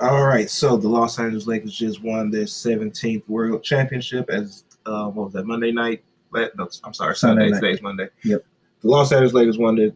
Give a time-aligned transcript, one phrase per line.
[0.00, 5.08] All right, so the Los Angeles Lakers just won their 17th World Championship as uh,
[5.08, 6.04] what was that Monday night?
[6.32, 7.50] No, I'm sorry, Sunday.
[7.50, 7.60] Night.
[7.60, 8.08] Today's Monday.
[8.22, 8.44] Yep.
[8.80, 9.92] The Los Angeles Lakers won their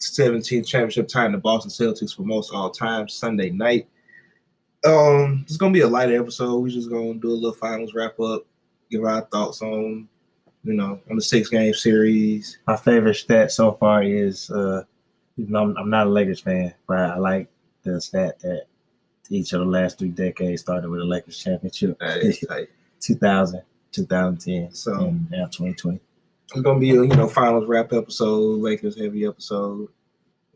[0.00, 3.88] 17th championship, tying the Boston Celtics for most all time Sunday night.
[4.84, 6.58] Um, it's gonna be a lighter episode.
[6.58, 8.44] We're just gonna do a little finals wrap up,
[8.90, 10.08] give our thoughts on,
[10.62, 12.58] you know, on the six game series.
[12.66, 14.84] My favorite stat so far is uh
[15.36, 17.48] even though I'm, I'm not a Lakers fan, but I like
[17.82, 18.66] the stat that
[19.30, 21.98] each of the last three decades started with a Lakers championship.
[22.00, 22.68] That is tight.
[23.00, 23.62] 2000,
[23.92, 26.00] 2010, So- and now 2020.
[26.50, 29.88] It's gonna be a you know finals wrap episode, Lakers heavy episode.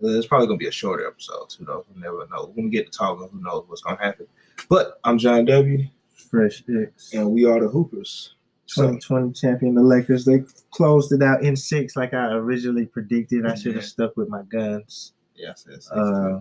[0.01, 1.85] It's probably gonna be a shorter episode too, though.
[1.95, 2.51] You never know.
[2.55, 4.27] When we get to talking, who knows what's gonna happen.
[4.71, 7.13] But I'm John W, Fresh X.
[7.13, 8.37] and we are the Hoopers.
[8.65, 10.25] So 2020 champion, the Lakers.
[10.25, 13.45] They closed it out in six, like I originally predicted.
[13.45, 13.89] I should have Yeah.
[13.89, 15.13] stuck with my guns.
[15.37, 15.91] yes, yes, yes.
[15.91, 16.41] Uh,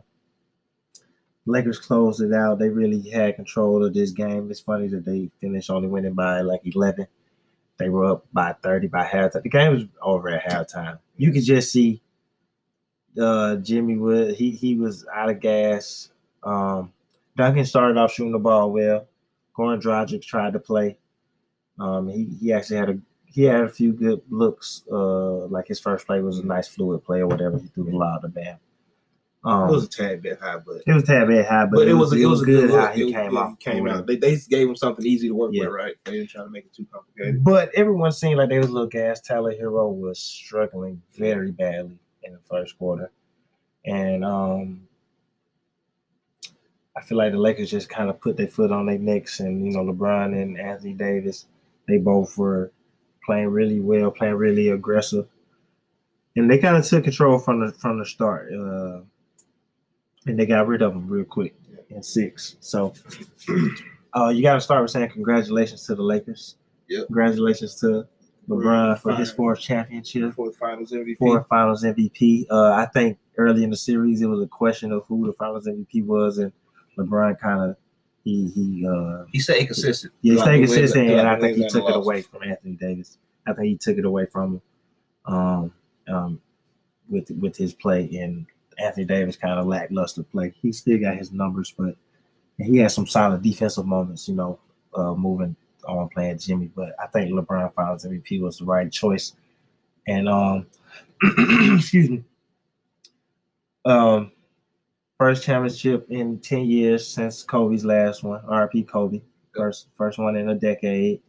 [1.46, 2.60] Lakers closed it out.
[2.60, 4.50] They really had control of this game.
[4.52, 7.08] It's funny that they finished only winning by like 11.
[7.78, 9.42] They were up by 30 by halftime.
[9.44, 11.00] The game was over at halftime.
[11.18, 12.02] You could just see
[13.20, 14.36] uh, Jimmy Wood.
[14.36, 16.12] He he was out of gas.
[16.44, 16.94] Um,
[17.36, 19.08] Duncan started off shooting the ball well.
[19.58, 20.98] Goran Dragic tried to play.
[21.80, 24.84] Um, he he actually had a he had a few good looks.
[24.92, 27.58] Uh, like his first play was a nice fluid play or whatever.
[27.58, 28.58] He threw the lob to bam.
[29.44, 31.78] Um, it was a tad bit high, but it was a tad bit high, but,
[31.78, 33.60] but it was it was a good, good how he It- came out.
[33.60, 34.06] Came out.
[34.06, 35.66] They, they gave him something easy to work Yeah.
[35.66, 35.96] with, right?
[36.06, 37.44] They didn't try to make it too complicated.
[37.44, 39.20] But everyone seemed like they was a little gas.
[39.20, 43.10] Tyler Herro was struggling very badly in the first quarter,
[43.84, 44.88] and um,
[46.96, 49.66] I feel like the Lakers just kind of put their foot on their necks, and
[49.66, 51.46] you know LeBron and Anthony Davis,
[51.88, 52.72] they both were
[53.26, 55.28] playing really well, playing really aggressive,
[56.36, 59.00] and they kind of took control from the from the start, uh,
[60.26, 61.56] and they got rid of them real quick
[61.90, 62.56] in six.
[62.60, 62.94] So
[64.16, 66.56] uh, you got to start with saying congratulations to the Lakers.
[66.90, 67.08] Yep.
[67.08, 68.08] Congratulations to
[68.50, 71.18] LeBron for his fourth championship, for the Finals MVP.
[71.18, 72.46] fourth Finals MVP.
[72.50, 75.68] Uh, I think early in the series it was a question of who the Finals
[75.68, 76.52] MVP was, and
[76.98, 77.78] LeBron kind of
[78.24, 80.14] he he uh, He stayed consistent.
[80.22, 82.06] yeah, he stayed the wins- consistent, and I think he took it losses.
[82.06, 83.18] away from Anthony Davis.
[83.48, 84.56] I think he took it away from
[85.26, 85.74] him um,
[86.08, 86.42] um,
[87.10, 88.46] with with his play, and
[88.82, 90.54] Anthony Davis kind of lackluster play.
[90.62, 91.96] He still got his numbers, but
[92.58, 94.60] he had some solid defensive moments, you know,
[94.94, 95.56] uh, moving
[95.88, 96.70] on playing Jimmy.
[96.76, 99.34] But I think LeBron Finals MVP was the right choice.
[100.08, 100.68] And um,
[101.76, 102.24] excuse me,
[103.86, 104.32] um,
[105.18, 108.42] first championship in ten years since Kobe's last one.
[108.42, 109.22] RP Kobe,
[109.56, 111.22] first first one in a decade.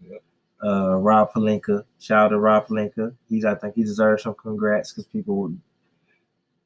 [0.65, 3.13] Uh, Rob Pelinka, shout out to Rob Pelinka.
[3.29, 5.61] He's I think he deserves some congrats because people would,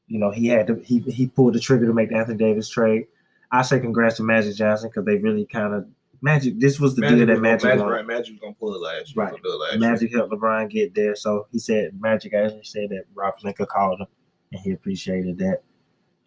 [0.08, 2.68] you know, he had to he he pulled the trigger to make the Anthony Davis
[2.68, 3.06] trade.
[3.50, 5.86] I say congrats to Magic Johnson because they really kind of
[6.22, 6.58] Magic.
[6.58, 7.92] This was the Magic, deal that Magic, Magic, won.
[7.92, 9.24] right, Magic was gonna pull it last year.
[9.24, 9.34] Right.
[9.34, 9.80] It last year.
[9.80, 11.14] Magic helped LeBron get there.
[11.14, 14.06] So he said Magic actually said that Rob Pelinka called him
[14.52, 15.62] and he appreciated that.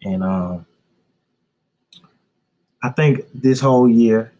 [0.02, 0.66] And um
[2.82, 4.32] I think this whole year,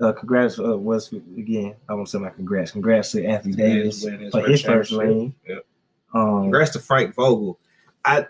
[0.00, 2.72] uh congrats uh, was again, I want to say my congrats.
[2.72, 5.34] Congrats to Anthony Davis his for his first ring.
[5.46, 5.66] Yep.
[6.14, 7.58] Um Congrats to Frank Vogel.
[8.04, 8.26] I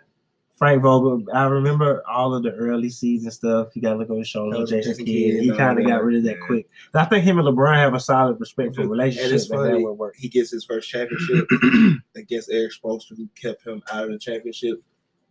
[0.60, 3.68] Frank Vogel, I remember all of the early season stuff.
[3.74, 4.66] You got to look over his shoulder.
[4.66, 5.42] Jason Kidd.
[5.42, 6.46] He kind of got rid of that yeah.
[6.46, 6.68] quick.
[6.92, 9.32] I think him and LeBron have a solid, respectful relationship.
[9.32, 10.16] and that funny, would work.
[10.18, 11.46] he gets his first championship
[12.14, 14.82] against Erik Spoelstra, who kept him out of the championship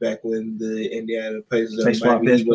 [0.02, 2.46] back when the Indiana Pacers They swapped best.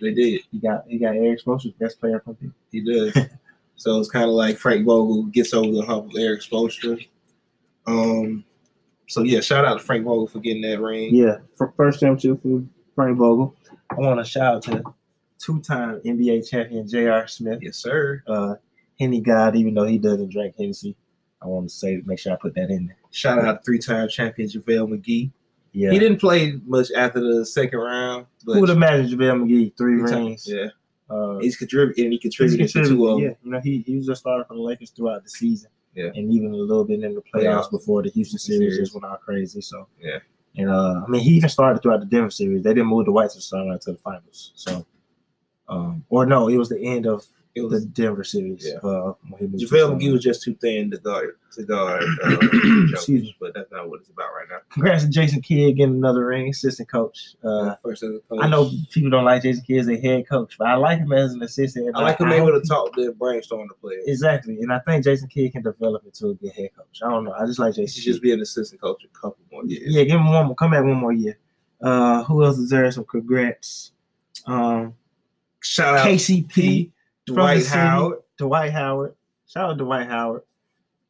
[0.00, 0.42] They did.
[0.52, 3.26] You got you got Erik Spoelstra, best player from the He does.
[3.74, 7.04] so it's kind of like Frank Vogel gets over the hump with Erik Spoelstra.
[7.88, 8.44] Um.
[9.10, 11.12] So yeah, shout out to Frank Vogel for getting that ring.
[11.12, 12.62] Yeah, for first championship for
[12.94, 13.56] Frank Vogel.
[13.90, 14.84] I want to shout out to
[15.40, 17.26] two-time NBA champion J.R.
[17.26, 18.22] Smith, Yes, sir.
[18.28, 18.54] uh,
[19.00, 19.56] Henny God.
[19.56, 20.94] Even though he doesn't drink Hennessy,
[21.42, 22.96] I want to say make sure I put that in there.
[23.10, 25.32] Shout out to three-time champion JaVale McGee.
[25.72, 29.76] Yeah, He didn't play much after the second round, but who would imagine JaVale McGee
[29.76, 30.46] three three-time- rings?
[30.46, 30.66] Yeah,
[31.08, 33.24] Uh, he's contributed and he He's contributed to two of them.
[33.24, 35.70] yeah, you know, he, he was a starter for the Lakers throughout the season.
[35.94, 36.10] Yeah.
[36.14, 37.70] And even a little bit in the playoffs Playoffs.
[37.70, 39.60] before the Houston series just went all crazy.
[39.60, 40.18] So Yeah.
[40.56, 42.62] And uh I mean he even started throughout the Denver series.
[42.62, 44.52] They didn't move the White Sox right to the finals.
[44.54, 44.86] So
[45.68, 48.64] um or no, it was the end of It was the Denver series.
[48.66, 48.88] Yeah.
[48.88, 52.04] Uh when he moved to JaVale McGee was just too thin to guard to guard
[52.24, 52.36] uh,
[52.92, 53.36] Excuse me.
[53.40, 54.58] but that's not what it's about right now.
[54.70, 57.34] Congrats to Jason Kidd getting another ring, assistant coach.
[57.42, 58.22] Uh First coach.
[58.40, 61.12] I know people don't like Jason Kidd as a head coach, but I like him
[61.12, 61.90] as an assistant.
[61.96, 64.04] I like him I able to talk to brainstorm the players.
[64.06, 67.00] Exactly, and I think Jason Kidd can develop into a good head coach.
[67.04, 67.32] I don't know.
[67.32, 68.00] I just like He Jason.
[68.02, 69.82] should just be an assistant coach a couple more years.
[69.92, 70.54] Yeah, give him one more.
[70.54, 71.36] Come back one more year.
[71.82, 73.90] Uh, who else deserves some congrats?
[74.46, 74.94] Um,
[75.62, 76.90] Shout out KCP,
[77.26, 77.78] Dwight city.
[77.78, 78.18] Howard.
[78.38, 79.14] Dwight Howard.
[79.46, 80.42] Shout out to Dwight Howard,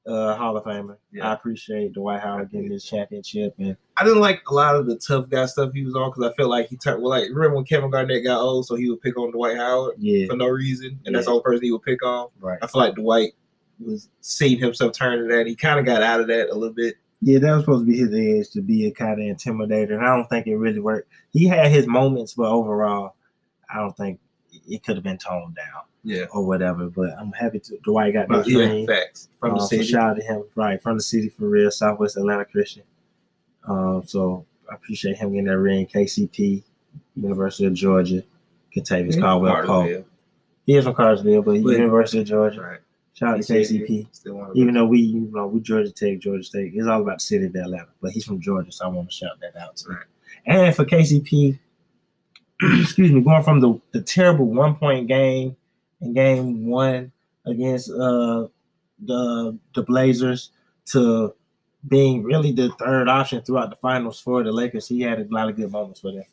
[0.06, 0.96] uh, Hall of Famer.
[1.12, 1.28] Yeah.
[1.30, 4.96] I appreciate Dwight Howard getting this championship and I didn't like a lot of the
[4.96, 7.56] tough guy stuff he was on because I felt like he turned well, like remember
[7.56, 10.48] when Kevin Garnett got old, so he would pick on Dwight Howard yeah, for no
[10.48, 11.26] reason, and that's Yeah.
[11.26, 12.28] the only person he would pick on.
[12.40, 12.58] right.
[12.62, 13.32] I feel like Dwight
[13.78, 15.46] was seeing himself turn to that.
[15.46, 16.96] He kind of got out of that a little bit.
[17.22, 18.14] Yeah, that was supposed to be his
[18.48, 21.10] edge to be a kind of intimidator, and I don't think it really worked.
[21.30, 23.16] He had his moments, but overall,
[23.72, 24.18] I don't think
[24.66, 26.88] it could have been toned down Yeah, or whatever.
[26.88, 28.86] But I'm happy to Dwight got this ring.
[28.86, 29.82] facts from the Uh, city.
[29.84, 32.82] So shout out to him, right from the city for real, Southwest Atlanta Christian.
[33.68, 35.86] Um, so I appreciate him getting that ring.
[35.86, 36.62] KCP,
[37.16, 38.22] University of Georgia,
[38.74, 40.06] Kentavious Yeah, Caldwell Pope.
[40.66, 42.60] He is from Cartersville, but, But- University of Georgia.
[42.60, 42.78] Right.
[43.12, 44.06] Shout out to KCP.
[44.54, 47.44] Even though we, you know, we Georgia Tech, Georgia State, it's all about the city
[47.46, 47.88] of Atlanta.
[48.00, 49.90] But he's from Georgia, so I want to shout that out too.
[49.90, 50.06] Right.
[50.46, 51.58] And for KCP,
[52.80, 55.56] excuse me, going from the, the terrible one point game
[56.00, 57.12] in game one
[57.46, 58.46] against uh
[59.04, 60.50] the the Blazers
[60.86, 61.34] to
[61.88, 64.86] being really the third option throughout the finals for the Lakers.
[64.86, 66.24] He had a lot of good moments for them.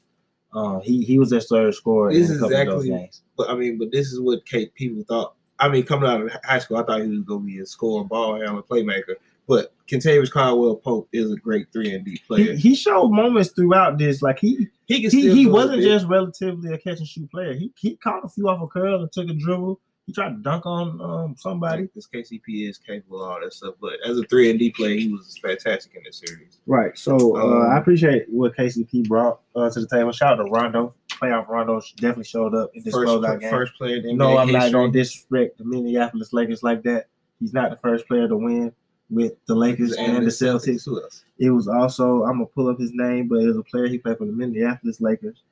[0.53, 2.89] Uh, he he was their third scorer This in a is couple of those exactly-
[2.89, 3.21] games.
[3.37, 5.35] But I mean, but this is what Kate people thought.
[5.59, 7.65] I mean, coming out of high school, I thought he was going to be a
[7.65, 9.15] scorer, ball handler, playmaker.
[9.47, 12.53] But Kentavious Caldwell Pope is a great three and D player.
[12.53, 16.77] he showed moments throughout this, like he He can he, he wasn't just relatively a
[16.77, 17.53] catch and shoot player.
[17.53, 19.79] He he caught a few off a curl and took a dribble.
[20.05, 21.89] He tried to dunk on um, somebody.
[21.93, 23.73] This KCP is capable of all that stuff.
[23.81, 26.59] But as a three and D player, he was fantastic in this series.
[26.65, 26.97] Right.
[26.97, 30.13] So uh, Um, I appreciate what KCP brought uh, to the table.
[30.13, 30.93] Shout out to Rondo.
[31.09, 33.49] Playoff Rondo definitely showed up in this First, closeout game.
[33.49, 34.79] first player in no, I'm not history.
[34.79, 37.07] gonna disrespect the Minneapolis Lakers like that.
[37.41, 38.71] He's not the first player to win
[39.09, 40.85] with the Lakers and, the Celtics.
[40.85, 41.23] Who else?
[41.39, 43.97] It was also I'm gonna pull up his name, but it was a player he
[43.97, 45.43] played for the Minneapolis Lakers.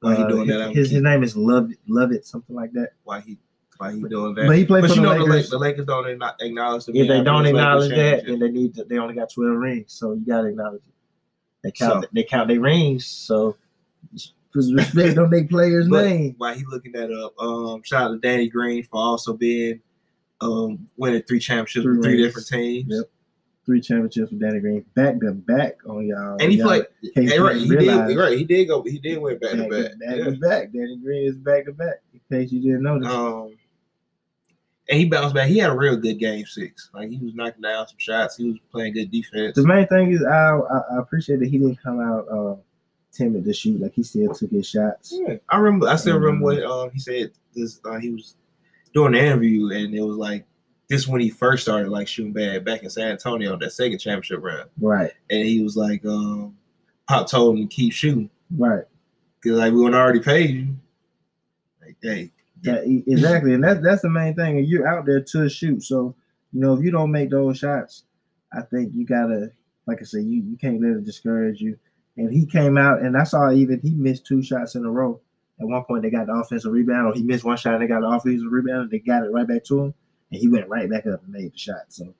[0.00, 0.74] Why he Uh, doing his, that?
[0.74, 2.90] His, his name is Love Love It, something like that.
[3.04, 3.38] Why he?
[3.78, 4.46] Why he doing that?
[4.46, 5.50] But he played But for you the know, the, Lakers.
[5.50, 8.98] The Lakers don't acknowledge the if they don't acknowledge that, then they need to, they
[8.98, 10.92] only got twelve rings, so you gotta acknowledge it.
[11.62, 13.56] They count So- they count their rings, so
[14.54, 16.34] respect on their player's But name.
[16.38, 19.80] while he looking that up, um, shout out to Danny Green for also being
[20.44, 22.26] um winning three championships Three with three rings.
[22.26, 22.86] different teams.
[22.88, 23.04] Yep.
[23.66, 26.36] Three championships with Danny Green, back to back on y'all.
[26.38, 26.84] And he Y'all played.
[27.14, 28.16] Hey, right, he did.
[28.18, 28.82] Right, he did go.
[28.82, 29.90] He did win back to Back, back.
[30.18, 30.24] Yeah.
[30.24, 30.72] to back.
[30.72, 32.02] Danny Green is back to back.
[32.12, 33.08] In case you didn't notice.
[33.08, 33.56] Um,
[34.90, 35.48] and he bounced back.
[35.48, 36.90] He had a real good game six.
[36.92, 38.36] Like he was knocking down some shots.
[38.36, 39.56] He was playing good defense.
[39.56, 42.56] the main thing is I, I I appreciate that he didn't come out uh,
[43.12, 43.80] timid to shoot.
[43.80, 45.14] Like he still took his shots.
[45.16, 45.88] Yeah, I remember.
[45.88, 46.42] I still remember Mhm.
[46.42, 47.30] what um, he said.
[47.54, 48.36] This uh, he was
[48.94, 50.46] doing the interview, and it was like
[50.88, 54.42] this when he first started like shooting bad back in San Antonio that second championship
[54.42, 55.12] round, Right.
[55.30, 56.56] and he was like, um,
[57.08, 58.84] Pop told him to keep shooting Right.
[59.42, 60.68] because like we would already paid you.
[61.84, 62.30] Like, hey,
[62.62, 64.58] Yeah, exactly, and that's that's the main thing.
[64.58, 66.14] And you're out there to shoot, so
[66.52, 68.04] you know if you don't make those shots,
[68.52, 69.50] I think you gotta,
[69.86, 71.76] like I said, you you can't let it discourage you.
[72.16, 75.20] And he came out, and I saw even he missed two shots in a row.
[75.60, 77.86] At one point, they got the offensive rebound, or he missed one shot, and they
[77.86, 79.94] got the offensive rebound, and they got it right back to him,
[80.32, 81.84] and he went right back up and made the shot.
[81.88, 82.12] So,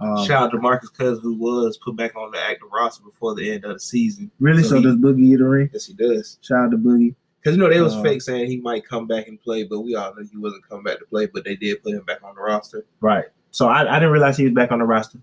[0.00, 3.34] um, shout out to Marcus Cousins who was put back on the active roster before
[3.34, 4.30] the end of the season.
[4.38, 5.70] really, So so, he- does Boogie get a ring?
[5.72, 6.38] Yes, he does.
[6.40, 7.14] Shout out to Boogie.
[7.40, 9.80] Because you know they was Uh, fake saying he might come back and play, but
[9.80, 11.26] we all knew he wasn't coming back to play.
[11.26, 12.84] But they did put him back on the roster.
[13.00, 13.26] Right.
[13.52, 15.18] So I, I didn't realize he was back on the roster.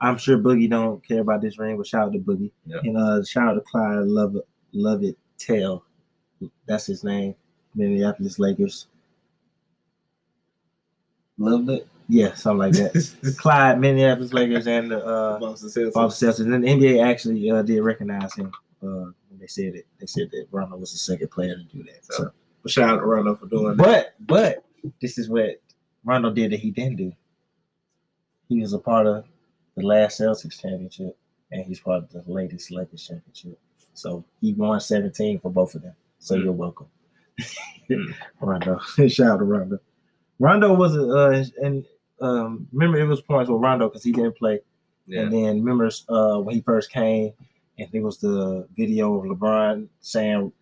[0.00, 2.50] I'm sure Boogie don't care about this ring, but shout out to Boogie.
[2.66, 2.78] Yeah.
[2.84, 5.84] And uh shout out to Clyde Love it Love it Tell.
[6.66, 7.34] That's his name.
[7.74, 8.86] Minneapolis Lakers.
[11.38, 11.86] Loved it.
[12.08, 13.36] Yeah, something like that.
[13.38, 15.92] Clyde, Minneapolis Lakers, and the uh Boston Celtics.
[15.92, 16.54] Boston Celtics.
[16.54, 18.52] And the NBA actually uh, did recognize him
[18.82, 19.86] uh when they said it.
[20.00, 22.04] They said that Rondo was the second player to do that.
[22.04, 23.76] So But shout out to Rondo for doing that.
[23.76, 24.64] But but
[25.00, 25.60] this is what
[26.04, 27.12] Rondo did that he didn't do.
[28.48, 29.26] He was a part of
[29.76, 31.16] the last Celtics championship,
[31.52, 33.58] and he's part of the latest Lakers championship.
[33.92, 35.94] So he won 17 for both of them.
[36.18, 36.44] So Mm.
[36.44, 36.86] you're welcome,
[37.90, 38.14] Mm.
[38.40, 38.78] Rondo.
[39.08, 39.78] Shout out to Rondo.
[40.38, 41.84] Rondo was a uh, and
[42.20, 44.60] um, remember it was points with Rondo because he didn't play.
[45.06, 45.22] Yeah.
[45.22, 47.32] And then remember uh, when he first came,
[47.78, 50.52] and it was the video of LeBron saying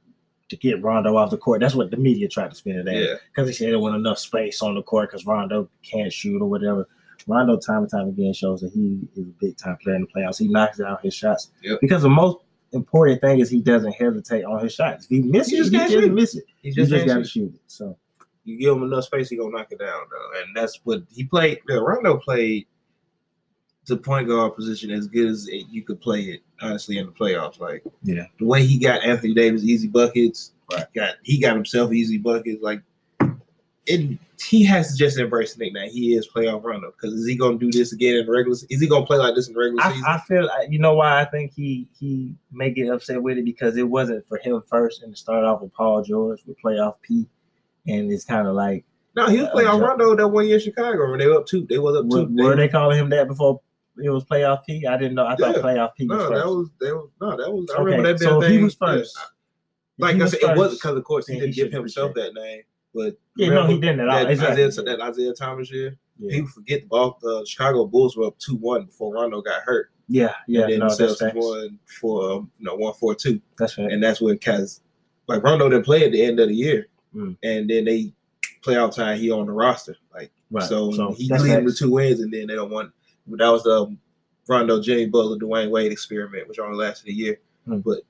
[0.48, 1.60] to get Rondo off the court.
[1.60, 3.14] That's what the media tried to spin it Yeah.
[3.34, 6.48] because he said there wasn't enough space on the court because Rondo can't shoot or
[6.48, 6.86] whatever.
[7.26, 10.06] Rondo, time and time again, shows that he is a big time player in the
[10.08, 10.38] playoffs.
[10.38, 11.80] He knocks out his shots Yep.
[11.80, 12.36] because the most
[12.76, 15.04] important thing is he doesn't hesitate on his shots.
[15.04, 16.44] If he misses, He just he just miss it.
[16.62, 17.30] He just, just got to shoot.
[17.30, 17.60] shoot it.
[17.66, 17.96] So
[18.44, 20.40] You give him enough space, he gonna knock it down though.
[20.40, 21.60] And that's what he played.
[21.68, 22.66] Yeah, Rondo played
[23.86, 26.40] the point guard position as good as it, you could play it.
[26.60, 30.86] Honestly, in the playoffs, like yeah, the way he got Anthony Davis easy buckets, Right.
[30.94, 32.62] got he got himself easy buckets.
[32.62, 32.82] Like
[33.86, 35.90] it, he has to just embrace the nickname.
[35.90, 36.90] He is playoff Rondo.
[36.92, 38.56] Because is he gonna do this again in the regular?
[38.68, 40.04] Is he gonna play like this in the regular I, season?
[40.06, 43.76] I feel you know why I think he he may get upset with it because
[43.76, 47.26] it wasn't for him first and to start off with Paul George with playoff P,
[47.86, 48.84] and it's kind of like
[49.16, 51.46] no, he was playoff Uh, Rondo that one year in Chicago when they were up
[51.46, 51.66] two.
[51.66, 52.36] They was up were, two.
[52.36, 53.60] were they calling him that before
[54.02, 54.86] it was playoff P?
[54.86, 55.26] I didn't know.
[55.26, 55.62] I thought Yeah.
[55.62, 56.44] playoff P was no, first.
[56.44, 57.70] that was they was no, that was.
[57.70, 59.16] I Okay, remember that being so he was first.
[59.18, 59.24] Yeah.
[60.06, 62.62] Like I said, it was first, because of course he didn't give himself that name.
[62.96, 64.18] But Yeah, no, he didn't at all.
[64.24, 64.64] That, Exactly.
[64.64, 65.96] Isaiah, that Isaiah Thomas year.
[66.18, 67.18] Yeah, People forget the ball.
[67.20, 69.90] The Chicago Bulls were up two one before Rondo got hurt.
[70.08, 70.62] yeah, yeah.
[70.62, 71.34] and then no, the that's Celtics facts.
[71.36, 73.90] won for um, you know one four two, That's right.
[73.92, 74.80] and that's when Kaz
[75.28, 77.36] like Rondo didn't play at the end of the year, Mm.
[77.42, 78.12] and then they
[78.62, 80.64] playoff time he on the roster like Right.
[80.68, 82.92] so, he that's lead them to two wins, and then they don't want.
[83.26, 83.98] That was the um,
[84.48, 87.40] Rondo, Jimmy Butler, Dwyane Wade experiment, which only lasted a year.
[87.68, 87.82] Mm.
[87.82, 88.02] But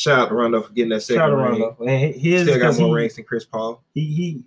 [0.00, 1.60] shout out to Rondo for getting that second Shout out ring.
[1.60, 1.76] Rondo.
[1.86, 3.82] And Still got more he, rings than Chris Paul.
[3.94, 4.44] he he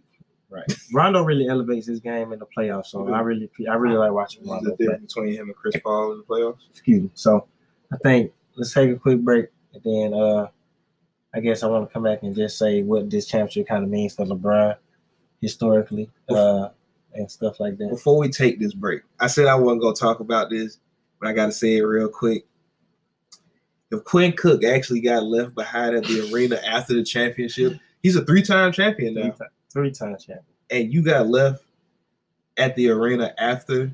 [0.49, 0.65] right.
[0.91, 2.87] Rondo really elevates his game in the playoffs.
[2.87, 4.87] So I really I really like watching Rondo play.
[4.87, 6.69] difference between him and Chris Paul in the playoffs.
[6.71, 7.09] Excuse me.
[7.13, 7.47] So
[7.91, 10.47] I think let's take a quick break and then uh
[11.35, 13.89] I guess I want to come back and just say what this championship kind of
[13.89, 14.75] means for LeBron
[15.41, 16.69] historically uh
[17.13, 17.89] and stuff like that.
[17.89, 20.79] Before we take this break, I said I wasn't gonna talk about this,
[21.19, 22.47] but I gotta say it real quick.
[23.93, 28.25] If Quinn Cook actually got left behind at the arena after the championship, he's a
[28.25, 29.35] three-time champion Three, now,
[29.71, 30.43] three time champion.
[30.71, 31.63] and you got left
[32.57, 33.91] at the arena after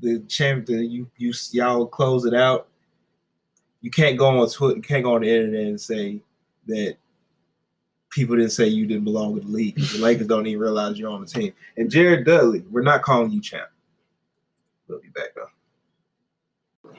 [0.00, 0.90] the champion.
[0.90, 2.68] You you y'all close it out.
[3.82, 4.76] You can't go on Twitter.
[4.76, 6.22] You can't go on the internet and say
[6.66, 6.96] that
[8.10, 9.76] people didn't say you didn't belong with the league.
[9.76, 11.52] The Lakers don't even realize you're on the team.
[11.76, 13.68] And Jared Dudley, we're not calling you champ.
[14.88, 16.92] We'll be back though.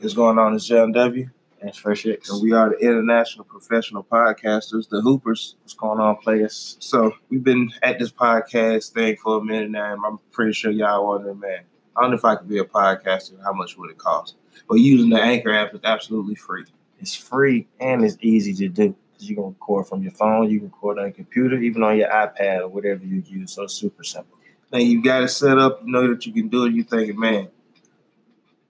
[0.00, 0.54] What's going on?
[0.54, 1.28] It's John W.
[1.62, 2.30] That's first six.
[2.30, 5.56] And we are the international professional podcasters, the Hoopers.
[5.62, 6.76] What's going on, players?
[6.80, 10.70] So we've been at this podcast thing for a minute now, and I'm pretty sure
[10.70, 11.60] y'all wondering, man,
[11.96, 13.42] I don't know if I could be a podcaster.
[13.42, 14.36] How much would it cost?
[14.68, 16.64] But using the Anchor app is absolutely free.
[17.00, 18.94] It's free and it's easy to do.
[19.18, 22.08] You can record from your phone, you can record on your computer, even on your
[22.08, 23.52] iPad or whatever you use.
[23.52, 24.38] So it's super simple.
[24.72, 25.80] Now you got it set up.
[25.82, 26.74] You know that you can do it.
[26.74, 27.48] You're thinking, man,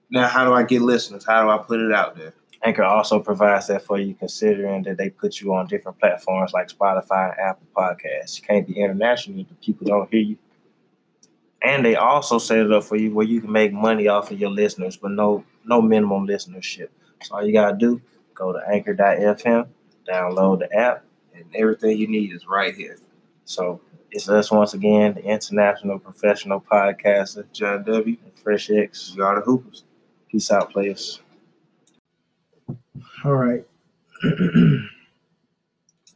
[0.09, 1.25] now how do I get listeners?
[1.25, 2.33] How do I put it out there?
[2.63, 6.69] Anchor also provides that for you, considering that they put you on different platforms like
[6.69, 8.39] Spotify and Apple Podcasts.
[8.39, 10.37] You can't be international if the people don't hear you.
[11.61, 14.39] And they also set it up for you where you can make money off of
[14.39, 16.89] your listeners, but no no minimum listenership.
[17.23, 18.01] So all you gotta do,
[18.33, 19.67] go to anchor.fm,
[20.07, 21.03] download the app.
[21.33, 22.97] And everything you need is right here.
[23.45, 28.17] So it's us once again, the international professional podcaster, John W.
[28.41, 29.13] Fresh X.
[29.15, 29.83] We are the Hoopers.
[30.29, 31.21] Peace out, players.
[33.25, 33.65] All right.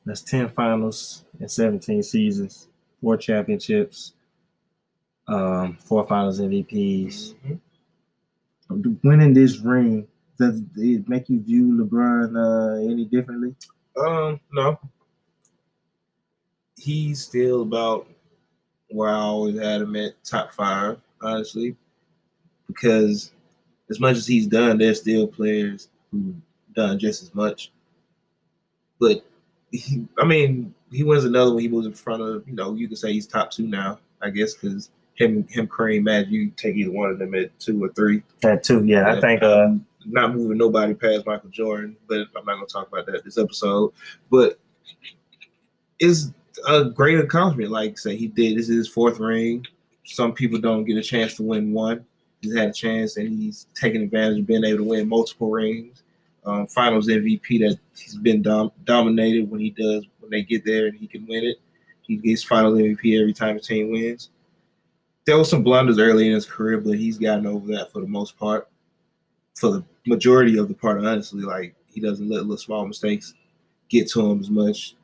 [0.06, 2.68] That's 10 finals and 17 seasons,
[3.02, 4.14] four championships,
[5.28, 7.34] um, four finals MVPs.
[9.04, 10.08] Winning this ring,
[10.40, 13.56] does it make you view LeBron uh, any differently?
[13.98, 14.80] Um, no.
[16.78, 18.08] He's still about
[18.90, 21.76] where I always had him at top five, honestly.
[22.68, 23.32] Because
[23.90, 26.34] as much as he's done, there's still players who
[26.74, 27.72] done just as much.
[29.00, 29.26] But
[29.72, 31.62] he, I mean, he wins another one.
[31.62, 34.30] He was in front of, you know, you can say he's top two now, I
[34.30, 37.90] guess, because him, him, Kareem, Magic, you take either one of them at two or
[37.90, 38.22] three.
[38.44, 39.08] At two, yeah.
[39.08, 39.22] I Yeah.
[39.22, 39.70] think uh,
[40.06, 43.92] not moving nobody past Michael Jordan, but I'm not gonna talk about that this episode.
[44.30, 44.60] But
[46.00, 46.32] it's
[46.68, 47.72] a great accomplishment.
[47.72, 49.66] Like say he did this is his fourth ring.
[50.06, 52.06] Some people don't get a chance to win one.
[52.42, 56.02] He's had a chance and he's taken advantage of being able to win multiple rings.
[56.44, 60.88] Um, finals MVP that he's been dom- dominated when he does when they get there
[60.88, 61.58] and he can win it.
[62.02, 64.32] He gets finals MVP every time his team wins.
[65.26, 68.08] There was some blunders early in his career, but he's gotten over that for the
[68.08, 68.68] most part
[69.62, 73.34] for the majority of the part, honestly, like he doesn't let little small mistakes
[73.90, 74.96] get to him as much.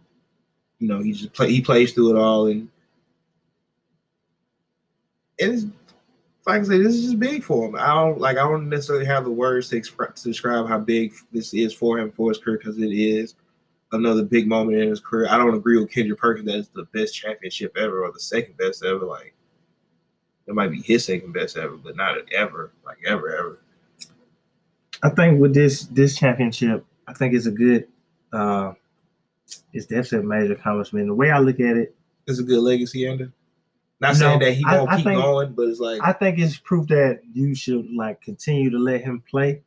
[0.79, 2.67] You know, he just play he plays through it all and
[5.38, 5.65] it's
[6.48, 7.75] like I say, this is just big for him.
[7.75, 11.13] I don't like I don't necessarily have the words to, expre- to describe how big
[11.32, 13.36] this is for him for his career because it is
[13.92, 15.27] another big moment in his career.
[15.30, 18.56] I don't agree with Kendrick Perkins that it's the best championship ever or the second
[18.58, 19.06] best ever.
[19.06, 19.36] Like
[20.48, 23.60] it might be his second best ever, but not ever, like ever, ever.
[25.04, 27.89] I think with this this championship, I think it's a good.
[28.32, 28.72] Uh,
[29.74, 31.08] it's definitely a major accomplishment.
[31.08, 33.32] The way I look at it, It's a good legacy ender.
[34.00, 36.13] Not No, saying that he I- won't I keep think- going, but it's like I
[36.13, 39.62] think it's proof that you should like continue to let him play,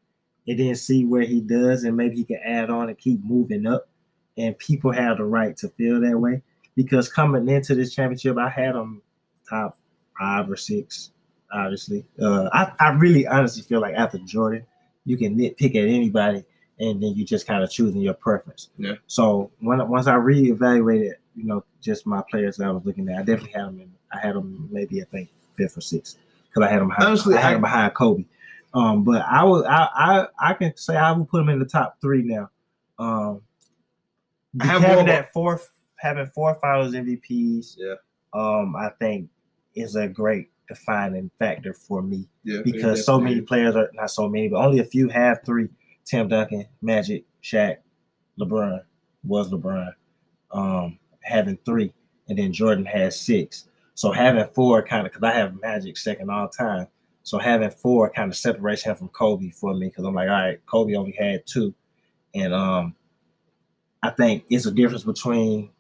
[0.47, 3.67] and then see where he does, and maybe he can add on and keep moving
[3.67, 3.89] up.
[4.39, 6.43] And people have the right to feel that way.
[6.77, 9.03] because coming into this championship, I had them
[9.49, 9.77] top
[10.19, 11.11] five or six.
[11.53, 14.65] Obviously, uh, I I really honestly feel like after Jordan,
[15.05, 16.45] you can nitpick at anybody,
[16.79, 18.71] and then you just kind of choosing your preference.
[18.79, 18.95] Yeah.
[19.09, 23.17] So when once I reevaluated, you know, just my players that I was looking at,
[23.21, 23.93] I definitely had them in.
[24.13, 26.19] I had them maybe I think fifth or sixth
[26.49, 28.25] because I had them behind, Honestly, I had I- them behind Kobe.
[28.73, 31.65] Um, but I would I, I I can say I would put them in the
[31.65, 32.51] top three now.
[33.01, 33.41] Um,
[34.61, 37.95] I have having more- that fourth having four Finals MVPs, Yeah.
[38.33, 39.29] um, I think
[39.75, 44.29] is a great defining factor for me Yeah, because so many players are not so
[44.29, 45.69] many, but only a few have three.
[46.05, 47.77] Tim Duncan, Magic, Shaq,
[48.39, 48.83] LeBron
[49.25, 49.93] was LeBron,
[50.53, 50.99] um,
[51.31, 51.93] having three,
[52.29, 53.69] and then Jordan has six.
[53.95, 56.87] So having four kind of because I have Magic second all time.
[57.23, 60.35] So having four kind of separates him from Kobe for me because I'm like, all
[60.35, 61.75] right, Kobe only had two,
[62.35, 62.95] and um,
[64.03, 65.71] I think it's a difference between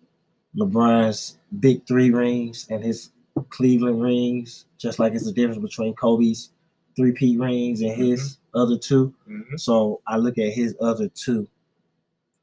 [0.56, 3.10] LeBron's big three rings and his
[3.48, 6.50] Cleveland rings, just like it's a difference between Kobe's
[6.96, 9.14] three P rings and his other two.
[9.28, 9.58] Mhm.
[9.58, 11.48] So I look at his other two,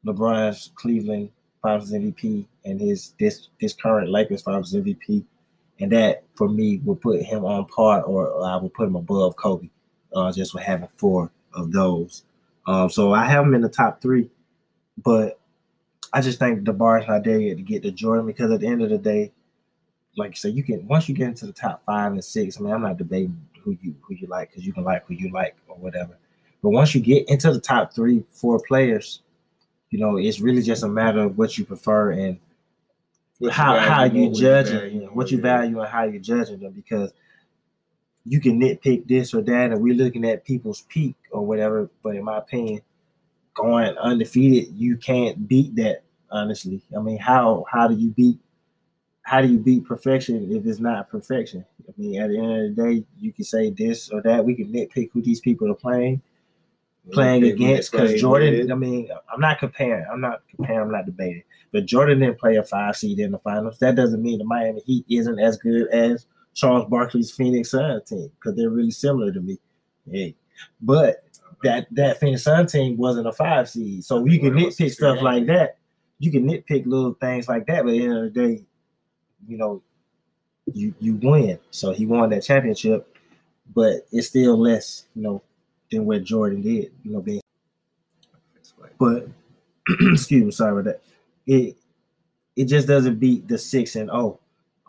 [0.06, 1.30] LeBron's Cleveland
[1.62, 5.24] Finals MVP and his this this current Lakers Finals MVP,
[5.80, 9.36] and that for me would put him on par, or I would put him above
[9.36, 9.70] Kobe,
[10.16, 12.24] uh, just for having four of those.
[12.66, 14.30] Um, so I have him in the top three,
[15.04, 15.40] but
[16.14, 18.62] I just think the bar is not there yet to get to Jordan because at
[18.62, 19.32] the end of the day,
[20.16, 22.58] like you said, you can once you get into the top five and six.
[22.58, 25.14] I mean, I'm not debating who you who you like because you can like who
[25.14, 26.18] you like or whatever.
[26.64, 29.22] But once you get into the top three, four players,
[29.90, 32.40] you know, it's really just a matter of what you prefer and
[33.40, 36.74] What how value, how you judge it, what you value and how you judging them
[36.74, 37.14] because
[38.26, 41.90] you can nitpick this or that, and we're looking at people's peak or whatever.
[42.04, 42.82] But in my opinion,
[43.54, 46.04] going undefeated, you can't beat that.
[46.30, 48.40] Honestly, I mean, how how do you beat
[49.22, 51.64] how do you beat perfection if it's not perfection?
[51.88, 54.44] I mean, at the end of the day, you can say this or that.
[54.44, 56.22] We can nitpick who these people are playing
[57.12, 58.72] playing against because Jordan.
[58.72, 60.06] I mean, I'm not comparing.
[60.12, 60.82] I'm not comparing.
[60.82, 61.44] I'm not debating.
[61.72, 63.80] But Jordan didn't play a five seed in the finals.
[63.80, 68.32] That doesn't mean the Miami Heat isn't as good as Charles Barkley's Phoenix Sun team
[68.36, 69.60] because they're really similar to me.
[70.10, 70.36] Hey,
[70.82, 71.24] but
[71.64, 74.78] that that Phoenix Sun team wasn't a five seed, so you can Well, it was
[74.78, 75.78] nitpick stuff like that.
[76.20, 78.66] You can nitpick little things like that, but at the end of the day,
[79.48, 79.84] you know,
[80.74, 81.60] you you win.
[81.72, 83.16] So he won that championship,
[83.74, 85.42] but it's still less, you know,
[85.92, 86.92] than what Jordan did.
[87.04, 87.42] You know, being
[89.00, 89.28] but
[90.02, 91.02] excuse me, sorry about that.
[91.46, 91.78] It
[92.56, 94.40] it just doesn't beat the six and oh,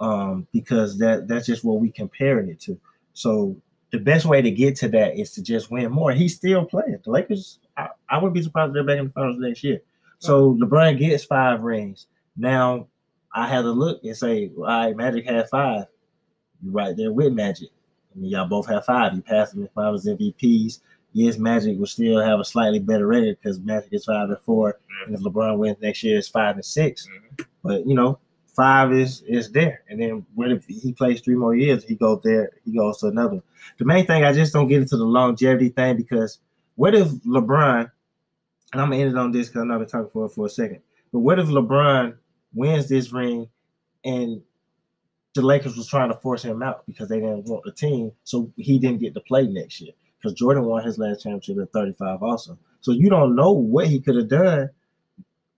[0.01, 2.79] um, because that that's just what we comparing it to.
[3.13, 3.57] So
[3.91, 6.13] the best way to get to that is to just win more.
[6.13, 6.99] He's still playing.
[7.05, 9.81] The Lakers, I, I wouldn't be surprised if they're back in the finals next year.
[10.19, 12.07] So LeBron gets five rings.
[12.37, 12.89] Now
[13.33, 15.87] I had to look and say, all right, Magic had five.
[16.63, 17.69] You're right there with Magic.
[18.23, 19.15] I y'all both have five.
[19.15, 20.81] You passed them in finals MVPs.
[21.13, 24.79] Yes, Magic will still have a slightly better record because Magic is five and four,
[25.07, 27.47] and if LeBron wins next year, it's five and 6 Mhm.
[27.63, 31.55] But you know, five is is there, and then what if he plays three more
[31.57, 31.85] years?
[31.85, 32.51] He goes there.
[32.65, 33.35] He goes to another.
[33.35, 33.43] one.
[33.79, 36.39] The main thing I just don't get into the longevity thing because
[36.77, 37.91] what if LeBron?
[38.73, 40.51] And I'm gonna end it on this because I'm not been talking for for a
[40.51, 40.81] second.
[41.13, 42.17] But what if LeBron
[42.53, 43.49] wins this ring,
[44.05, 44.43] and
[45.39, 48.51] the Lakers was trying to force him out because they didn't want the team, so
[48.57, 52.23] he didn't get to play next year because Jordan won his last championship at 35
[52.23, 52.59] also.
[52.81, 54.71] So you don't know what he could have done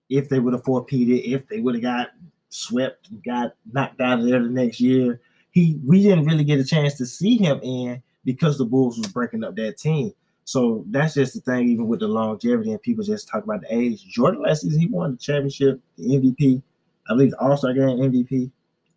[0.08, 2.08] if they would have four-peated, if they would have got
[2.50, 5.20] swept got knocked out of there the next year.
[5.52, 9.08] He we didn't really get a chance to see him in because the Bulls was
[9.08, 10.12] breaking up that team.
[10.44, 13.72] So that's just the thing, even with the longevity and people just talk about the
[13.74, 14.04] age.
[14.04, 16.62] Jordan last season he won the championship, the MVP,
[17.08, 18.50] I believe the All-Star game MVP,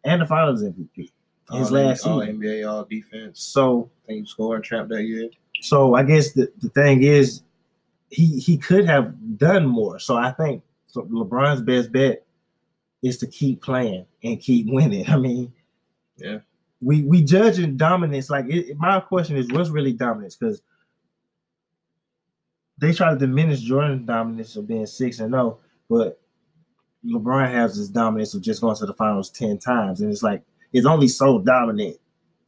[0.04, 1.12] and the finals MVP.
[1.52, 2.40] His all, last all season.
[2.40, 3.42] NBA, all defense.
[3.42, 5.30] So I think he scored and trapped that year.
[5.62, 7.42] so I guess the, the thing is
[8.10, 10.00] he he could have done more.
[10.00, 12.26] So I think so LeBron's best bet
[13.02, 15.10] is to keep playing and keep winning.
[15.10, 15.52] I mean,
[16.18, 16.40] Yeah.
[16.82, 20.62] we we judging dominance like it, my question is what's really dominance because
[22.78, 26.20] they try to diminish Jordan's dominance of being six and zero, but
[27.06, 30.44] LeBron has this dominance of just going to the finals ten times, and it's like
[30.72, 31.98] it's only so dominant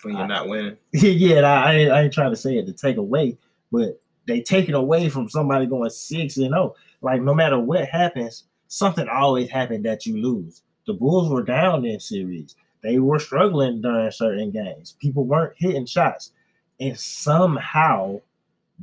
[0.02, 0.78] When you're not winning.
[0.94, 3.38] yeah, I, I, ain't, I ain't trying to say it to take away,
[3.72, 6.76] but they take it away from somebody going six and zero.
[7.02, 10.64] Like no matter what happens, something always happened that you lose.
[10.88, 12.56] The Bulls were down in series.
[12.82, 14.96] They were struggling during certain games.
[15.00, 16.32] People weren't hitting shots,
[16.80, 18.22] and somehow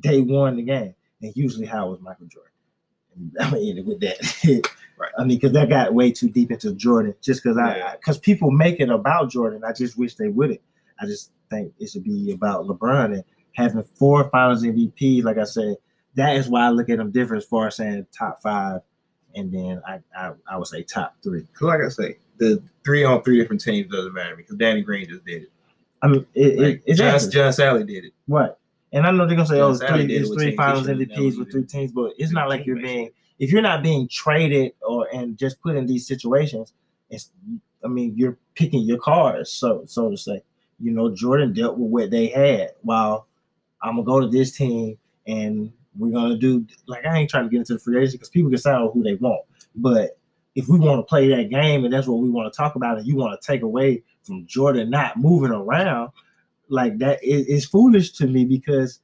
[0.02, 0.94] they won the game.
[1.22, 2.50] And usually, how was Michael Jordan?
[3.14, 4.68] And I'm gonna end it with that.
[5.02, 5.10] Right.
[5.18, 7.12] I mean, because that got way too deep into Jordan.
[7.20, 7.90] Just because Yeah.
[7.92, 9.64] I, because people make it about Jordan.
[9.64, 10.60] I just wish they wouldn't.
[11.00, 15.24] I just think it should be about LeBron and having four Finals MVP.
[15.24, 15.74] Like I said,
[16.14, 18.82] that is why I look at them different as far as saying top five,
[19.34, 21.48] and then I I, I would say top three.
[21.52, 25.08] Cause like I say, the three on three different teams doesn't matter because Danny Green
[25.08, 25.50] just did it.
[26.00, 27.32] I mean, it, Like, it, John, exactly.
[27.32, 28.12] John Salley did it.
[28.28, 28.52] Right.
[28.92, 30.54] And I know they're gonna say, "Oh, Salley three, it's three.
[30.54, 34.08] Finals MVPs with three teams," but it's not like you're being if you're not being
[34.08, 36.72] traded or and just put in these situations.
[37.10, 37.30] It's
[37.84, 40.42] I mean you're picking your cards, so so to say.
[40.80, 42.70] You know, Jordan dealt with what they had.
[42.82, 43.28] While
[43.82, 47.50] I'm gonna go to this team and we're gonna do like I ain't trying to
[47.50, 50.18] get into the free agency because people can sign who they want, but
[50.54, 52.98] if we want to play that game and that's what we want to talk about,
[52.98, 56.10] and you want to take away from Jordan not moving around,
[56.68, 59.00] like that is it's foolish to me because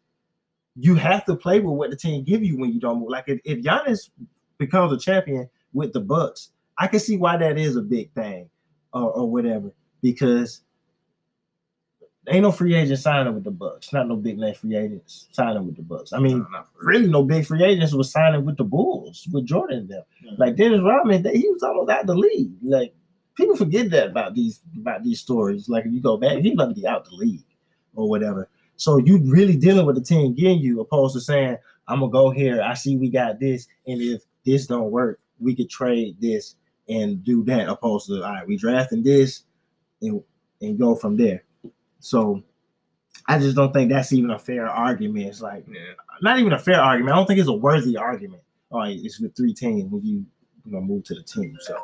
[0.79, 3.09] you have to play with what the team give you when you don't move.
[3.11, 4.11] Like if, if Giannis
[4.59, 8.49] becomes a champion with the Bucks, I can see why that is a big thing
[8.93, 9.73] or, or whatever.
[10.03, 10.61] Because
[12.29, 13.93] ain't no free agent signing with the Bucks.
[13.93, 16.13] Not no big name free agents signing with the Bucks.
[16.13, 17.01] I mean, No, not for real.
[17.01, 20.03] really no big free agents was signing with the Bulls with Jordan and them.
[20.23, 20.33] Yeah.
[20.39, 22.53] Like Dennis Rodman, he was almost out the league.
[22.63, 22.95] Like
[23.35, 25.69] people forget that about these about these stories.
[25.69, 27.45] Like if you go back, he might be out the league
[27.95, 28.49] or whatever.
[28.79, 32.31] So you really dealing with the team getting you, opposed to saying, "I'm gonna go
[32.31, 32.63] here.
[32.63, 36.55] I see we got this, and if this don't work, we could trade this
[36.89, 39.43] and do that." Opposed to, "All right, we drafting this
[40.01, 40.23] and
[40.63, 41.43] and go from there."
[41.99, 42.43] So
[43.27, 45.27] I just don't think that's even a fair argument.
[45.27, 45.95] It's like Yeah.
[46.23, 47.15] not even a fair argument.
[47.15, 48.43] I don't think it's a worthy argument.
[48.71, 50.25] All right, it's with three teams when you
[50.65, 51.57] you know move to the team.
[51.61, 51.77] So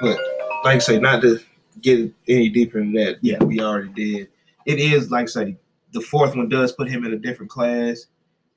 [0.00, 0.18] But
[0.64, 1.38] like I say, not to
[1.80, 3.42] get any deeper than that, Yeah.
[3.44, 4.28] we already did.
[4.66, 5.56] It is like I say,
[5.92, 8.06] the fourth one does put him in a different class,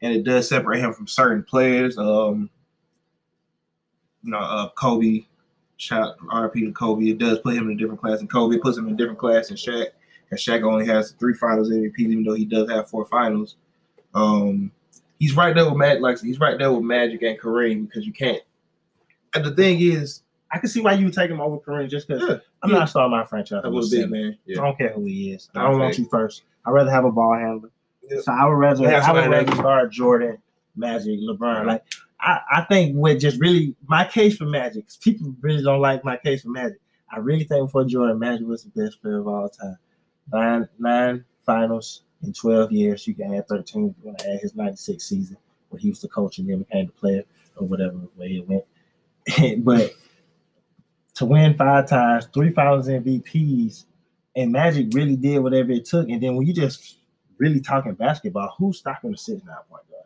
[0.02, 1.98] and it does separate him from certain players.
[1.98, 2.50] Um,
[4.24, 5.26] you know, uh, Kobe,
[5.78, 7.10] shout RP to Kobe.
[7.10, 9.20] It does put him in a different class, and Kobe puts him in a different
[9.20, 9.88] class than Shaq.
[10.32, 13.58] And Shaq only has three Finals MVPs, even though he does have four Finals.
[14.14, 14.72] Um,
[15.20, 16.02] he's right there with Magic.
[16.02, 18.42] Like he's right there with Magic and Kareem because you can't.
[19.34, 20.22] And the thing is,
[20.56, 22.78] I can see why you would take him over Kareem just because yeah, I'm yeah.
[22.80, 23.62] not starting my franchise.
[23.62, 24.22] that with was a big seven.
[24.22, 24.38] man.
[24.50, 25.50] I don't care who he is.
[25.54, 26.44] I don't want you first.
[26.66, 27.72] I'd rather have a ball handler.
[28.10, 28.22] Yeah.
[28.22, 30.38] So I would rather Yeah, I would rather start Jordan,
[30.78, 31.40] Magic, LeBron.
[31.42, 31.66] Right.
[31.68, 31.84] Like
[32.22, 36.06] I, I think what just really my case for Magic, 'cause people really don't like
[36.06, 36.80] my case for Magic.
[37.12, 39.78] I really think for Jordan, Magic was the best player of all time.
[40.32, 43.06] Nine nine finals in twelve years.
[43.06, 45.36] You can add thirteen if you want to add his ninety six season
[45.70, 47.24] where he was the coach and then became the player
[47.58, 48.64] or whatever way it went.
[49.66, 49.92] but
[51.16, 53.86] to win five times, three finals MVPs,
[54.36, 56.10] and Magic really did whatever it took.
[56.10, 56.98] And then when you just
[57.38, 60.04] really talking basketball, who's stopping the six nine point guard?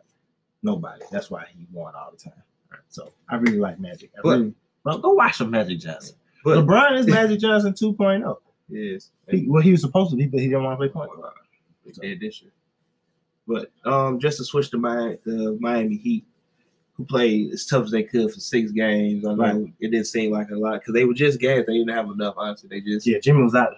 [0.62, 1.04] Nobody.
[1.10, 2.42] That's why he won all the time.
[2.88, 4.10] So I really like Magic.
[4.16, 6.16] I But- really, well, go watch some Magic Johnson.
[6.44, 8.36] But LeBron is Magic Johnson 2.0.
[8.70, 11.10] yes, He, well, he was supposed to be, but he didn't want to play point
[11.20, 11.34] guard.
[12.00, 12.52] Did this year.
[13.48, 16.24] But um, just to switch to my the Miami Heat,
[17.00, 19.26] who played as tough as they could for six games.
[19.26, 19.72] I know Right.
[19.80, 21.64] it didn't seem like a lot because they were just games.
[21.66, 22.34] They didn't have enough.
[22.36, 23.74] Honestly, they just Yeah, Jimmy was out.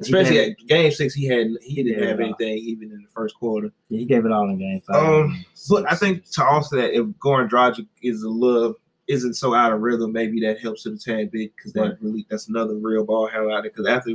[0.00, 1.14] especially at game six.
[1.14, 3.70] He had he didn't have anything even in the first quarter.
[3.90, 4.96] yeah, he gave it all in game five.
[4.96, 8.74] Um, But I think to also that if Goran Dragic is a little
[9.08, 11.96] isn't so out of rhythm, maybe that helps it a tad bit because that Right.
[12.00, 13.70] really that's another real ball handler out there.
[13.70, 14.12] Because after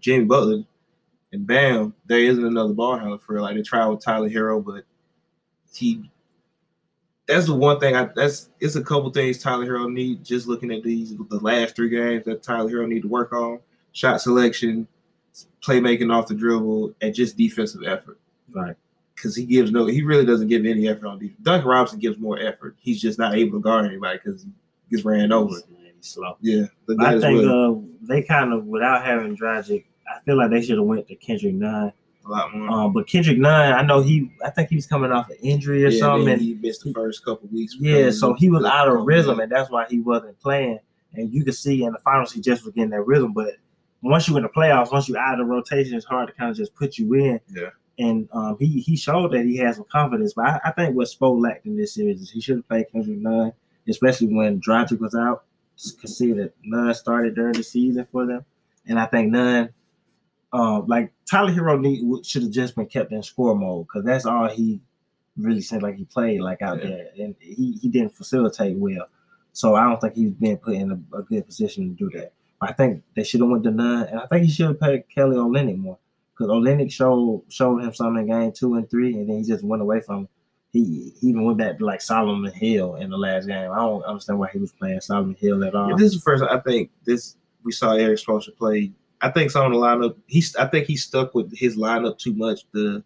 [0.00, 0.64] Jimmy Butler
[1.32, 3.42] and Bam, there isn't another ball handler for real.
[3.44, 4.84] Like they tried with Tyler Herro, but
[5.72, 6.10] he
[7.30, 10.24] that's the one thing I that's it's a couple things Tyler Herro need.
[10.24, 13.60] Just looking at these the last three games that Tyler Herro need to work on:
[13.92, 14.86] shot selection,
[15.62, 18.18] playmaking off the dribble, and just defensive effort
[18.52, 18.76] right.
[19.14, 21.38] because he gives no, he really doesn't give any effort on defense.
[21.42, 22.76] Duncan Robinson gives more effort.
[22.80, 24.50] He's just not able to guard anybody because he
[24.90, 25.54] gets ran over.
[25.54, 25.64] He's
[26.00, 26.36] slow.
[26.40, 26.64] Yeah,
[27.00, 30.78] I think will uh, they kind of, without having Dragic, I feel like they should
[30.78, 31.92] have went to Kendrick Nunn.
[32.26, 32.70] A lot more.
[32.70, 35.84] Um, but Kendrick Nunn, I know he, I think he was coming off an injury
[35.84, 36.28] or yeah, something.
[36.28, 37.76] and he missed the first couple weeks.
[37.78, 39.06] Yeah, so he was out of COVID.
[39.06, 40.78] rhythm, and that's why he wasn't playing.
[41.14, 43.32] And you could see in the finals he just was getting that rhythm.
[43.32, 43.56] But
[44.02, 46.50] once you in the playoffs, once you out of the rotation, it's hard to kind
[46.50, 47.40] of just put you in.
[47.48, 47.70] Yeah.
[47.98, 50.34] And um, he he showed that he has some confidence.
[50.34, 52.86] But I, I think what Spo lacked in this series is he should have played
[52.92, 53.52] Kendrick Nunn,
[53.88, 55.44] especially when Dragic was out.
[55.98, 58.44] Consider that Nunn started during the season for them,
[58.86, 59.70] and I think Nunn,
[60.52, 64.26] um, like Tyler Herro, need should have just been kept in score mode because that's
[64.26, 64.80] all he
[65.36, 66.90] really seemed like he played like out Yeah.
[66.90, 69.06] there, and he, he didn't facilitate well.
[69.52, 72.32] So I don't think he's been put in a, a good position to do that.
[72.60, 75.04] I think they should have went to Nunn, and I think he should have paid
[75.08, 75.98] Kelly Olynyk more
[76.36, 79.64] because Olynyk showed showed him something in game two and three, and then he just
[79.64, 80.28] went away from him.
[80.72, 83.70] he even went back to like Solomon Hill in the last game.
[83.72, 85.90] I don't understand why he was playing Solomon Hill at all.
[85.90, 88.92] Yeah, this is the first I think this we saw Erik Spoelstra play.
[89.22, 92.34] I think some of the lineup he's I think he stuck with his lineup too
[92.34, 92.60] much.
[92.72, 93.02] The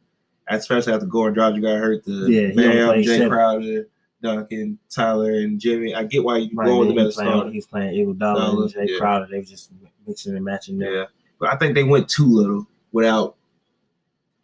[0.49, 2.05] especially after Goran Dragic got hurt.
[2.05, 3.31] The Yeah, Bam, Jay seven.
[3.31, 3.89] Crowder,
[4.23, 5.95] Duncan, Tyler, and Jimmy.
[5.95, 7.51] I get why you Right, go with then them he as a starter.
[7.51, 8.99] he's playing Iguodala Dollar, and Jay yeah.
[8.99, 9.27] Crowder.
[9.31, 9.71] They was just
[10.07, 10.93] mixing and matching them.
[10.93, 11.05] Yeah,
[11.41, 13.37] but I think they went too little without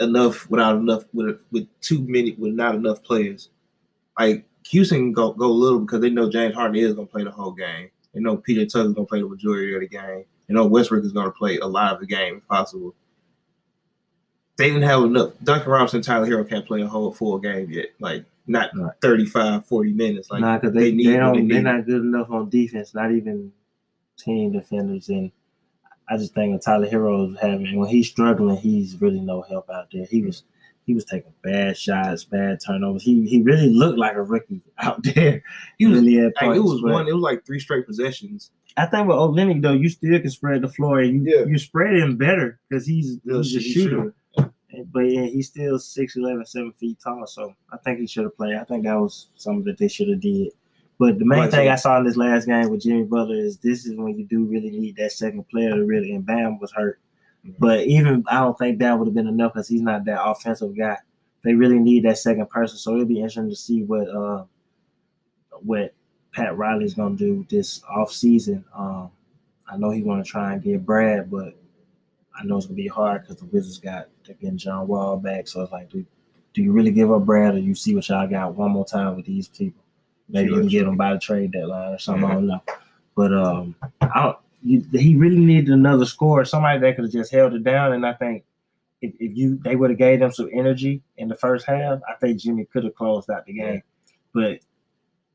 [0.00, 3.48] enough, without enough, with with too many, with not enough players.
[4.18, 7.30] Like Houston go go little because they know James Harden is going to play the
[7.30, 7.90] whole game.
[8.14, 10.24] They know PJ Tucker's going to play the majority of the game.
[10.50, 12.92] They know Westbrook is going to play a lot of the game if possible.
[14.56, 15.34] They didn't have enough.
[15.44, 17.90] Duncan Robinson, Tyler Herro can't play a whole full game yet.
[18.00, 18.92] Like not Right.
[19.00, 20.28] 35, 40 minutes.
[20.28, 21.46] Like nah, because they they, need they don't.
[21.46, 22.94] they are not good enough on defense.
[22.94, 23.52] Not even
[24.18, 25.08] team defenders.
[25.08, 25.30] And
[26.08, 29.70] I just think that Tyler Hero is having when he's struggling, he's really no help
[29.70, 30.06] out there.
[30.06, 30.42] He was
[30.86, 33.02] he was taking bad shots, bad turnovers.
[33.02, 35.42] He he really looked like a rookie out there.
[35.78, 36.00] he was.
[36.00, 37.06] really had Like, it was one.
[37.08, 38.50] It was like three straight possessions.
[38.76, 41.44] I think with Olynyk though, you still can spread the floor and you Yeah.
[41.46, 44.14] you spread him better because he's he's a He's shooter.
[44.92, 47.26] But yeah, he's still 6'11", 7 feet tall.
[47.26, 48.54] So I think he should have played.
[48.54, 50.52] I think that was something that they should have did.
[50.98, 53.34] But the main Right, thing so- I saw in this last game with Jimmy Butler
[53.34, 56.12] is this is when you do really need that second player to really.
[56.14, 57.00] And Bam was hurt.
[57.58, 60.76] But even I don't think that would have been enough because he's not that offensive
[60.76, 60.98] guy.
[61.42, 62.76] They really need that second person.
[62.76, 64.44] So it'll be interesting to see what uh
[65.62, 65.94] what
[66.32, 68.64] Pat Riley's gonna do this off season.
[68.74, 69.10] Um,
[69.68, 71.54] I know he's gonna try and get Brad, but
[72.38, 75.48] I know it's gonna be hard because the Wizards got they're getting John Wall back.
[75.48, 76.04] So it's like, do,
[76.54, 79.16] do you really give up Brad, or you see what y'all got one more time
[79.16, 79.82] with these people?
[80.28, 82.24] Maybe you can get them by the trade deadline or something.
[82.24, 82.62] I don't know,
[83.16, 84.38] but um, I don't.
[84.62, 87.92] You, he really needed another scorer, somebody that could have just held it down.
[87.92, 88.44] And I think
[89.00, 92.14] if, if you they would have gave them some energy in the first half, I
[92.20, 93.82] think Jimmy could have closed out the game.
[94.34, 94.60] But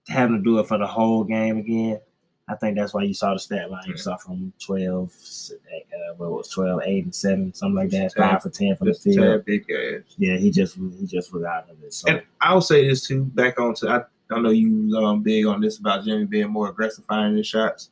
[0.08, 2.00] having to do it for the whole game again,
[2.48, 3.86] I think that's why you saw the stat line.
[3.88, 8.04] You saw from 12, uh, what was 12, 8, and 7, something like that.
[8.04, 9.46] Just a Five for 10 from the field.
[9.46, 10.04] big ass.
[10.18, 11.94] Yeah, he just he just was out of it.
[11.94, 13.24] So And I'll say this too.
[13.26, 16.70] Back on to I, I know you um big on this about Jimmy being more
[16.70, 17.90] aggressive finding his shots.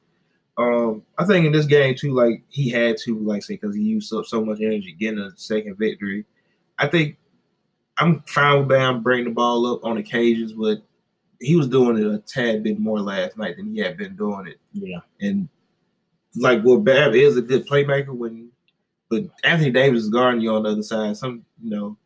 [0.57, 3.81] Um, I think in this game too, like he had to like say because he
[3.81, 6.25] used up so much energy getting a second victory.
[6.77, 7.17] I think
[7.97, 10.79] I'm fine with Bam bringing the ball up on occasions, but
[11.39, 14.47] he was doing it a tad bit more last night than he had been doing
[14.47, 14.59] it.
[14.73, 15.49] yeah, And
[16.35, 18.49] like, well, Bam is a good playmaker when,
[19.09, 21.17] but Anthony Davis is guarding you on the other side.
[21.17, 21.97] Some, you know,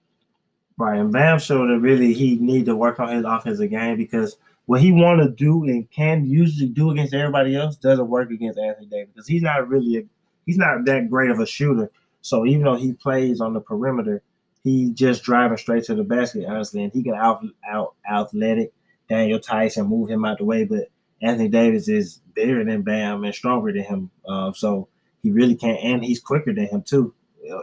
[0.77, 0.99] right.
[0.99, 4.81] And Bam showed that really he need to work on his offensive game because what
[4.81, 8.85] he want to do and can usually do against everybody else doesn't work against Anthony
[8.87, 10.03] Davis because he's not really a,
[10.45, 11.89] he's not that great of a shooter.
[12.21, 14.21] So even though he plays on the perimeter,
[14.65, 18.73] he just driving straight to the basket, honestly, and he can out out athletic
[19.07, 20.65] Daniel Tyson, move him out the way.
[20.65, 20.89] But
[21.21, 24.89] Anthony Davis is bigger than Bam and stronger than him, uh, so
[25.23, 25.79] he really can't.
[25.81, 27.13] And he's quicker than him too.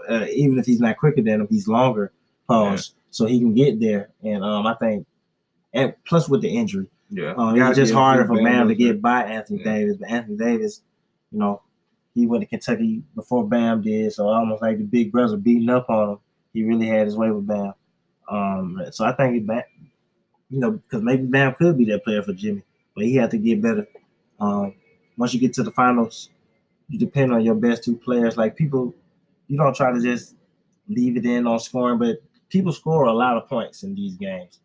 [0.09, 2.13] Uh, even if he's not quicker than him, he's longer.
[2.49, 4.09] Pause, so he can get there.
[4.23, 5.07] And um, I think,
[5.75, 9.01] and plus with the injury, yeah, um, Gotta it's just harder for Bam to get
[9.01, 9.73] by Anthony Yeah.
[9.73, 9.97] Davis.
[9.99, 10.83] But Anthony Davis,
[11.31, 11.63] you know,
[12.15, 15.89] he went to Kentucky before Bam did, so almost like the big brother beating up
[15.89, 16.19] on him.
[16.53, 17.73] He really had his way with Bam.
[18.29, 19.71] Um, so I think it back,
[20.51, 22.63] you know, because maybe Bam could be that player for Jimmy,
[22.97, 23.87] but he had to get better.
[24.41, 24.75] Um,
[25.17, 26.31] once you get to the finals,
[26.89, 28.37] you depend on your best two players.
[28.37, 28.93] Like people,
[29.47, 30.35] you don't try to just
[30.89, 34.59] leave it in on scoring, but people score a lot of points in these games.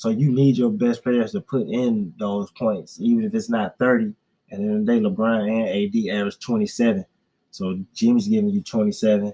[0.00, 3.76] So you need your best players to put in those points, even if it's not
[3.78, 4.14] 30.
[4.50, 7.04] And then the day LeBron and AD average 27.
[7.50, 9.28] So Jimmy's giving you 27.
[9.28, 9.32] I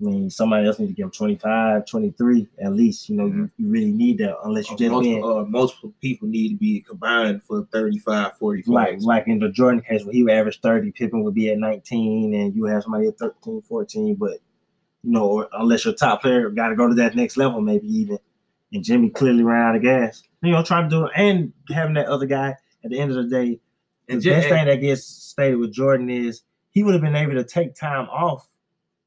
[0.00, 3.10] mean, somebody else need to give him 25, 23 at least.
[3.10, 6.28] You know, you, you really need that unless you just being multiple, uh, multiple people
[6.28, 9.04] need to be combined for 35, 40 like points.
[9.04, 12.32] like in the Jordan case where he would average 30, Pippen would be at 19,
[12.32, 14.14] and you have somebody at 13, 14.
[14.14, 14.38] But
[15.02, 17.86] you know, or unless your top player got to go to that next level, maybe
[17.86, 18.18] even.
[18.74, 20.22] And Jimmy clearly ran out of gas.
[20.42, 23.16] You know, trying to do it and having that other guy at the end of
[23.16, 23.60] the day.
[24.08, 27.34] And the best thing that gets stated with Jordan is he would have been able
[27.34, 28.46] to take time off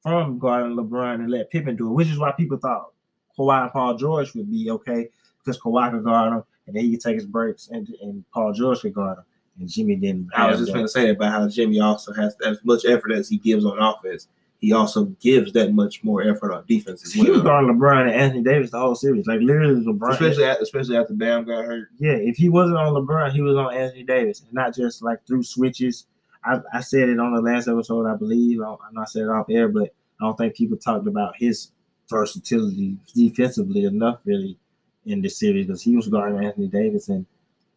[0.02, 2.92] from guarding LeBron and let Pippen do it, which is why people thought
[3.38, 6.92] Kawhi and Paul George would be okay because Kawhi could guard him and then he
[6.92, 9.26] could take his breaks and, and Paul George could guard him.
[9.60, 10.30] And Jimmy didn't.
[10.36, 13.28] I was just going to say about how Jimmy also has as much effort as
[13.28, 14.28] he gives on offense.
[14.60, 18.12] He also gives that much more effort on defense as He was guarding LeBron and
[18.12, 19.28] Anthony Davis the whole series.
[19.28, 20.14] Like literally LeBron.
[20.14, 21.90] Especially, at, especially after Bam got hurt.
[22.00, 25.26] yeah, if he wasn't on LeBron, he was on Anthony Davis, and not just like
[25.28, 26.08] through switches.
[26.44, 28.62] I, I said it on the last episode, I believe.
[28.62, 31.36] I, I know I said it off air, but I don't think people talked about
[31.38, 31.72] his
[32.10, 34.58] versatility defensively enough, really,
[35.06, 37.26] in this series because he was guarding Anthony Davis and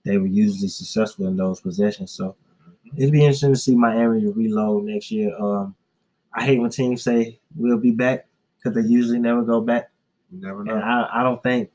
[0.04, 2.12] they were usually successful in those possessions.
[2.12, 2.36] So
[2.96, 5.36] it'd be interesting to see Miami reload next year.
[5.38, 5.74] Um,
[6.32, 9.90] I hate when teams say we'll be back because they usually never go back.
[10.30, 10.76] You never And know.
[10.76, 11.70] I, I don't think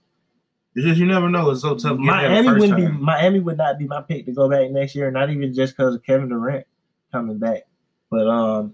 [0.75, 1.49] It's just you never know.
[1.51, 1.97] It's so tough.
[1.97, 2.87] getting there the Miami wouldn't be.
[2.87, 5.95] Miami would not be my pick to go back next year, not even just because
[5.95, 6.65] of Kevin Durant
[7.11, 7.63] coming back.
[8.09, 8.73] But um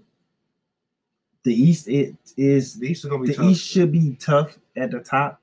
[1.44, 3.44] the East it is The East is gonna be the tough.
[3.46, 5.40] East should be tough at the top.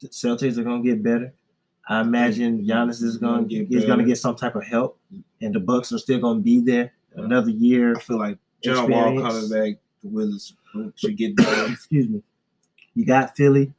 [0.00, 1.32] The Celtics are gonna get better.
[1.88, 4.98] I imagine Giannis is gonna Get is gonna get some type of help,
[5.40, 7.96] and the Bucks are still gonna be there another year.
[7.96, 9.78] I feel like John Wall coming back.
[10.02, 10.54] The Wizards
[10.96, 11.66] should get better.
[11.72, 12.22] Excuse me.
[12.94, 13.72] You got Philly.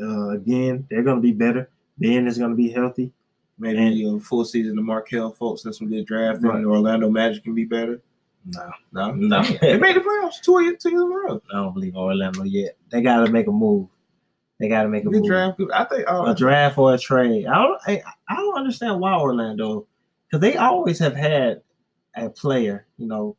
[0.00, 1.68] Uh, again, they're gonna be better.
[1.98, 3.12] Ben is gonna be healthy.
[3.58, 6.48] Maybe a full season of Markelle Fultz That's some good drafting.
[6.48, 6.56] Right.
[6.56, 8.00] and Orlando Magic can be better.
[8.46, 9.42] No, No, No.
[9.60, 11.40] they made the playoffs two years, two years in a row.
[11.52, 12.76] I don't believe Orlando yet.
[12.90, 13.86] They got to make a move.
[14.58, 15.26] They got to make a Good move.
[15.28, 15.60] draft.
[15.72, 16.04] I think.
[16.10, 17.46] Uh, A draft or a trade.
[17.46, 17.80] I don't.
[17.86, 19.86] I, I don't understand why Orlando,
[20.26, 21.62] because they always have had
[22.16, 22.86] a player.
[22.98, 23.36] You know,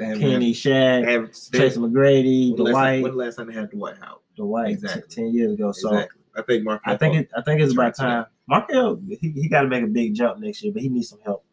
[0.00, 3.70] Kenny, Shaq, have- Tracy McGrady, when the last Dwight, When the last time they had
[3.70, 4.20] Dwight Howard?
[4.36, 5.02] Dwight, Exactly.
[5.08, 5.72] t- ten years ago.
[5.72, 6.20] So exactly.
[6.36, 6.80] I think Mark.
[6.86, 7.30] I think it.
[7.36, 8.26] I think it's about time.
[8.48, 11.20] Markelle, he, he got to make a big jump next year, but he needs some
[11.24, 11.44] help.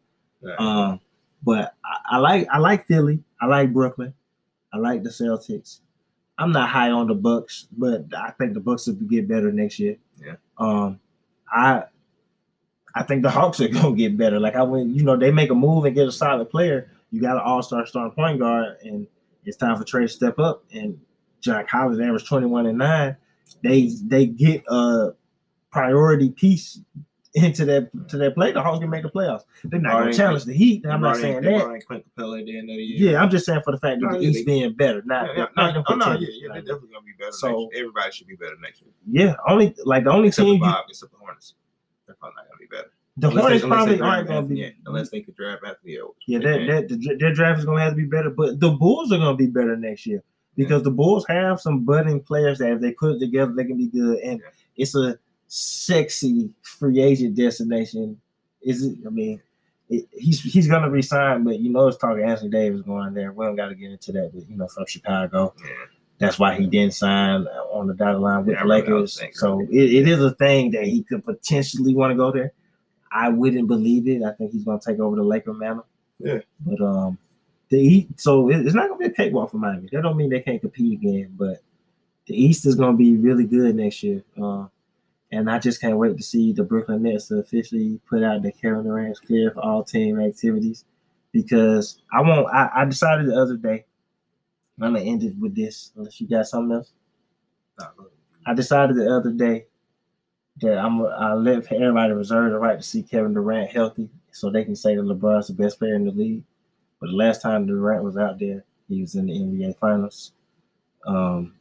[0.58, 1.00] Um,
[1.44, 3.20] but I, I like I like Philly.
[3.40, 4.14] I like Brooklyn.
[4.72, 5.80] I like the Celtics.
[6.38, 9.78] I'm not high on the Bucks, but I think the Bucks will get better next
[9.80, 9.96] year.
[10.24, 10.34] Yeah.
[10.58, 11.00] Um,
[11.52, 11.84] I
[12.94, 14.38] I think the Hawks are gonna get better.
[14.40, 16.90] Like I went, you know, they make a move and get a solid player.
[17.10, 19.06] You got an All Star starting point guard, and
[19.44, 20.64] it's time for Trey to step up.
[20.72, 20.98] And
[21.40, 23.16] John Collins averaged 21 and nine.
[23.62, 25.10] They they get a
[25.70, 26.80] priority piece
[27.34, 28.52] into that to that play.
[28.52, 29.42] The Hawks can make the playoffs.
[29.64, 30.84] They're not gonna challenge the Heat.
[30.86, 31.58] I'm not saying that.
[31.58, 33.12] brought in Clint Capela at the end of the year.
[33.12, 35.26] Yeah, I'm just saying for the fact that No, the yeah, East being better, not,
[35.28, 37.32] Yeah, yeah, not no, oh, no, yeah, yeah, they're definitely gonna be better.
[37.32, 37.68] So- next year.
[37.84, 38.90] everybody should be better next year.
[39.10, 41.54] yeah, only like the only Except team for you, Bob, except the Hornets.
[42.06, 42.57] They're probably not gonna be better.
[43.18, 44.60] The Unless Hornets they, probably aren't going to be.
[44.60, 46.18] yeah, unless they could draft Anthony Edwards.
[46.26, 48.70] Yeah, that, that the, their draft is going to have to be better, but the
[48.70, 50.22] Bulls are going to be better next year
[50.56, 50.84] because mm-hmm.
[50.84, 53.88] the Bulls have some budding players that if they put it together, they can be
[53.88, 54.50] good, and Yeah.
[54.76, 58.20] it's a sexy free agent destination.
[58.62, 58.98] Is it?
[59.06, 59.40] I mean,
[59.88, 63.32] it, he's he's going to resign, but you know, it's talking Anthony Davis going there.
[63.32, 65.54] We don't got to get into that, but you know, from Chicago.
[65.64, 65.70] Yeah.
[66.18, 69.20] That's why he didn't sign on the dotted line with Yeah, the remember that was
[69.20, 69.38] Lakers.
[69.38, 72.52] So it, it is a thing that he could potentially want to go there.
[73.12, 74.22] I wouldn't believe it.
[74.22, 75.86] I think he's going to take over the Laker mantle.
[76.18, 76.40] Yeah.
[76.60, 77.18] But um,
[77.68, 79.88] the East, so it's not going to be a cakewalk for Miami.
[79.92, 81.62] That don't mean they can't compete again, but
[82.26, 84.22] the East is going to be really good next year.
[84.40, 84.66] Uh,
[85.30, 88.84] and I just can't wait to see the Brooklyn Nets officially put out the Kevin
[88.84, 90.84] Durant's clear for all team activities
[91.32, 92.48] because I won't.
[92.48, 93.84] I, I decided the other day.
[94.80, 96.92] I'm gonna end it with this, unless you got something else.
[98.46, 99.66] I decided the other day
[100.60, 104.64] that I'm I let everybody reserve the right to see Kevin Durant healthy, so they
[104.64, 106.42] can say that LeBron's the best player in the league.
[107.00, 110.32] But the last time Durant was out there, he was in the NBA Finals,
[111.06, 111.54] um,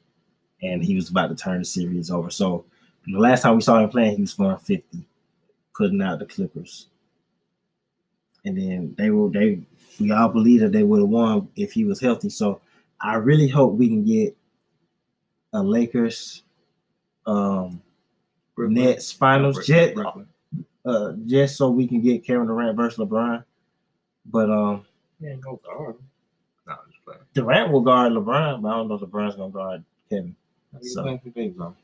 [0.61, 2.29] and he was about to turn the series over.
[2.29, 2.65] So
[3.05, 5.05] the last time we saw him playing, he was scoring 50,
[5.75, 6.87] putting out the Clippers.
[8.45, 9.61] And then they were they
[9.99, 12.29] we all believe that they would have won if he was healthy.
[12.29, 12.61] So
[13.01, 14.35] I really hope we can get
[15.53, 16.43] a Lakers
[17.25, 17.81] um
[18.57, 23.43] Brooklyn- Nets finals Brooklyn- jet uh just so we can get Kevin Durant versus LeBron.
[24.25, 24.85] But um
[25.21, 25.95] Yeah, go guard.
[26.67, 27.21] No, I'm just playing.
[27.33, 30.35] Durant will guard LeBron, but I don't know if LeBron's gonna guard Kevin.
[30.81, 31.75] So- playing for Big Zone?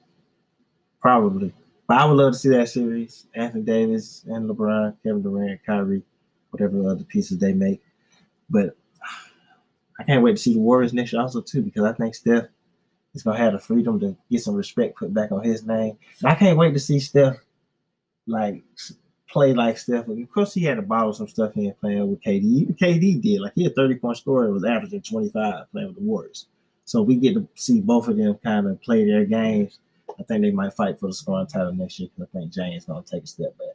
[1.02, 1.54] Probably.
[1.88, 3.28] But I would love to see that series.
[3.36, 6.02] Anthony Davis and LeBron, Kevin Durant, Kyrie,
[6.52, 7.82] whatever other pieces they make.
[8.50, 8.76] But
[10.00, 12.46] I can't wait to see the Warriors next year also too, because I think Steph
[13.14, 15.98] is gonna have the freedom to get some respect put back on his name.
[16.20, 17.38] And I can't wait to see Steph
[18.28, 18.64] like
[19.30, 20.08] play like Steph.
[20.08, 22.44] Of course, he had to bottle some stuff in playing with KD.
[22.44, 23.42] Even KD did.
[23.42, 26.48] Like he had 30 point scorer, was averaging 25 playing with the Warriors.
[26.86, 29.80] So we get to see both of them kind of play their games.
[30.20, 32.86] I think they might fight for the scoring title next year because I think James
[32.86, 33.73] gonna take a step back.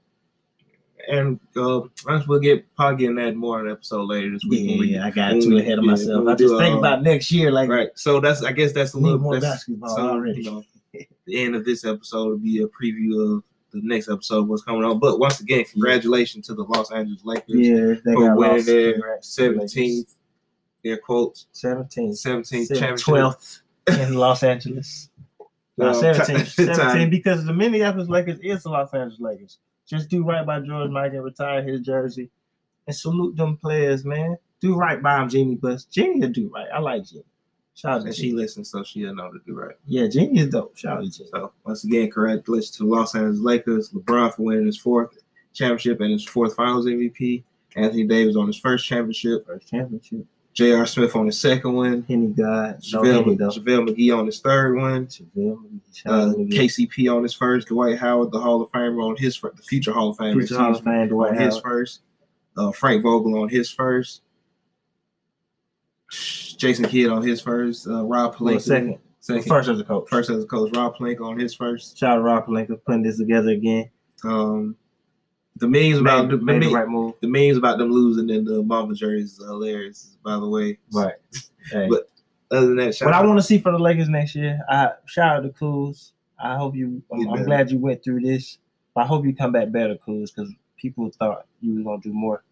[1.09, 1.81] And uh,
[2.27, 4.71] we'll get probably getting that more in an episode later this week.
[4.71, 6.29] Yeah, we- yeah, I got too we- ahead of yeah, myself.
[6.29, 7.89] I just do, think uh, about next year, like right.
[7.95, 10.43] So that's I guess that's a little more basketball so, already.
[10.43, 10.65] You know,
[11.27, 13.43] the end of this episode will be a preview of
[13.73, 14.99] the next episode, what's coming on.
[14.99, 17.55] But once again, congratulations to the Los Angeles Lakers.
[17.55, 19.75] yeah, they for got winning their Congrats to the Lakers.
[19.75, 20.15] 17th,
[20.85, 23.07] their quotes, 17th, 17th championship.
[23.07, 23.61] 12th
[24.01, 25.09] in Los Angeles.
[25.81, 26.45] No, Um, 17,
[26.75, 29.59] 17 because the Minneapolis Lakers is the Los Angeles Lakers.
[29.89, 32.31] Just do right by George Mike and retire his jersey
[32.87, 34.37] and salute them players, man.
[34.61, 35.85] Do right by him, Jeanie Buss.
[35.85, 36.69] Jeanie will do right.
[36.73, 37.25] I like Jeanie.
[37.75, 39.77] Shout out to And she listens, so she'll know to do right.
[39.87, 40.77] Yeah, Jeanie is dope.
[40.77, 41.31] Shout out to Jeanie.
[41.33, 45.17] So once again, congratulations to Los Angeles Lakers, LeBron for winning his fourth
[45.55, 47.45] championship and his fourth Finals MVP.
[47.77, 49.47] Anthony Davis on his first championship.
[49.47, 50.27] First championship.
[50.59, 50.87] J.R.
[50.87, 52.05] Smith on his second one.
[52.09, 52.81] Henny God.
[52.93, 53.49] No JaVale, though.
[53.49, 55.07] JaVale McGee on his third one.
[55.07, 55.57] JaVale
[56.05, 56.53] Uh, out to McGee.
[56.53, 57.69] KCP on his first.
[57.69, 60.59] Dwight Howard, the Hall of Famer, on his fir- the future Hall of Famer, Future
[60.59, 61.63] Hall of Fame, Dwight on his Howard.
[61.63, 62.01] first.
[62.57, 64.23] Uh, Frank Vogel on his first.
[66.11, 67.87] Jason Kidd on his first.
[67.87, 68.99] Uh, Rob Well, second.
[69.21, 69.45] second.
[69.45, 70.09] First as a coach.
[70.09, 70.75] First as a coach.
[70.77, 71.97] Rob Pelinka on his first.
[71.97, 73.91] Shout out to Rob Pelinka putting this together again.
[74.25, 74.75] Um,
[75.59, 77.15] the memes about Made, the, made the right move.
[77.21, 80.17] the memes about them losing in the Mamba jerseys is hilarious.
[80.25, 81.15] By the way, Right.
[81.71, 81.87] Hey.
[81.91, 82.09] But
[82.51, 84.93] other than that, shout what I want to see for the Lakers next year, I
[85.05, 86.13] shout out to Kuz.
[86.43, 87.03] I hope you.
[87.13, 88.57] I'm, I'm glad you went through this.
[88.97, 92.43] I hope you come back better, Kuz, because people thought you was gonna do more,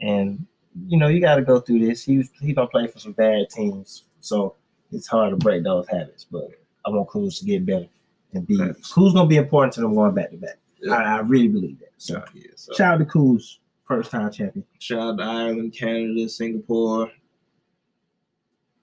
[0.00, 0.44] and
[0.88, 2.02] you know you got to go through this.
[2.02, 4.56] He was he gonna play for some bad teams, so
[4.90, 6.24] it's hard to break those habits.
[6.24, 6.50] But
[6.84, 7.86] I want Kuz to get better
[8.32, 8.56] and be.
[8.58, 8.92] Thanks.
[8.92, 10.58] Kuz gonna be important to them going back to back.
[10.80, 10.94] Yeah.
[10.94, 11.92] I, I really believe that.
[11.96, 12.72] So Shout, yeah, so.
[12.74, 14.64] shout out to Kuz, first time champion.
[14.78, 17.10] Shout out to Ireland, Canada, Singapore,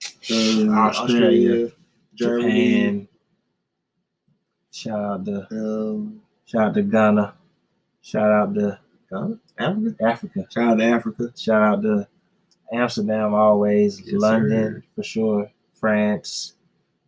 [0.02, 1.72] Australia, Australia,
[2.14, 2.52] Germany,
[2.84, 3.08] Japan.
[4.72, 7.34] Shout out to um, shout out to Ghana.
[8.02, 8.80] Shout out to
[9.10, 9.96] Ghana, Africa.
[10.04, 10.48] Africa.
[10.52, 11.34] Shout out to Africa.
[11.38, 12.08] Shout out to
[12.74, 14.02] Amsterdam always.
[14.02, 14.84] Yes, London sir.
[14.96, 15.52] for sure.
[15.74, 16.54] France.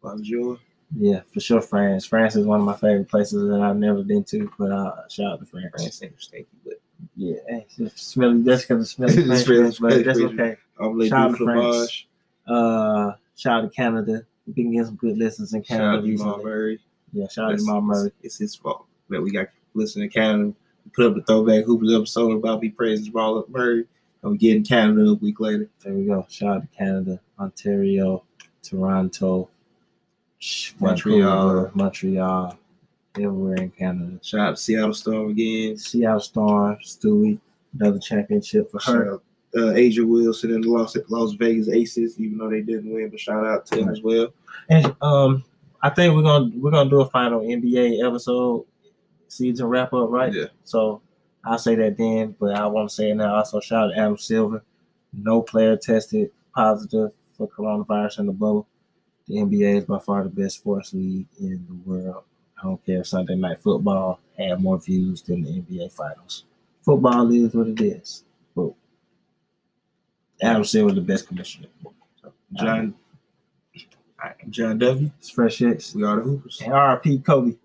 [0.02, 0.60] Bonjour.
[0.96, 1.62] Yeah, for sure.
[1.62, 2.06] France.
[2.06, 4.50] France is one of my favorite places that I've never been to.
[4.58, 5.68] But uh, shout out to France.
[5.76, 6.76] France ain't stinky, but
[7.16, 8.42] Yeah, it's just smelly.
[8.42, 9.14] That's because it's smelly.
[9.32, 10.56] It's French, really but that's okay.
[11.10, 12.06] Shout out to France.
[12.48, 14.22] Uh, shout out to Canada.
[14.46, 16.44] We've been getting some good listens in Shout Canada out to recently.
[16.46, 16.80] Murray.
[17.12, 18.12] Yeah, shout out to That's- Mom Murray.
[18.24, 20.54] It's his fault that we got listening to Canada.
[20.86, 23.86] We put up the throwback Hoopers episode about me praising Jamal Murray,
[24.24, 25.68] and we get in Canada a week later.
[25.84, 26.26] There we go.
[26.30, 28.24] Shout out to Canada, Ontario,
[28.64, 29.50] Toronto,
[30.80, 31.72] Montreal.
[31.74, 32.58] Montreal,
[33.16, 34.20] everywhere in Canada.
[34.24, 35.78] Shout out to Seattle Storm again.
[35.78, 37.40] Seattle Storm, Stewie,
[37.80, 39.14] another championship for her.
[39.56, 43.20] uh, A'ja Wilson and the Las, Las Vegas Aces, even though they didn't win, but
[43.20, 44.28] shout out to them as well.
[44.70, 45.44] And um,
[45.82, 48.66] I think we're gonna we're gonna do a final NBA episode
[49.30, 50.34] season wrap up, right?
[50.34, 50.46] Yeah.
[50.64, 51.02] So
[51.46, 53.36] I'll say that then, but I want to say it now.
[53.36, 54.64] Also, shout out to Adam Silver.
[55.14, 58.68] No player tested positive for coronavirus in the bubble.
[59.28, 62.24] The NBA is by far the best sports league in the world.
[62.58, 66.46] I don't care if Sunday night football had more views than the NBA finals.
[66.82, 68.24] Football is what it is.
[68.56, 68.72] But
[70.42, 71.68] Adam Silver was the best commissioner.
[72.22, 72.96] So, John, um,
[74.24, 75.12] I'm John W.
[75.20, 75.94] it's fresh X.
[75.94, 76.62] We are the Hoopers.
[76.62, 77.56] And RP Kobe.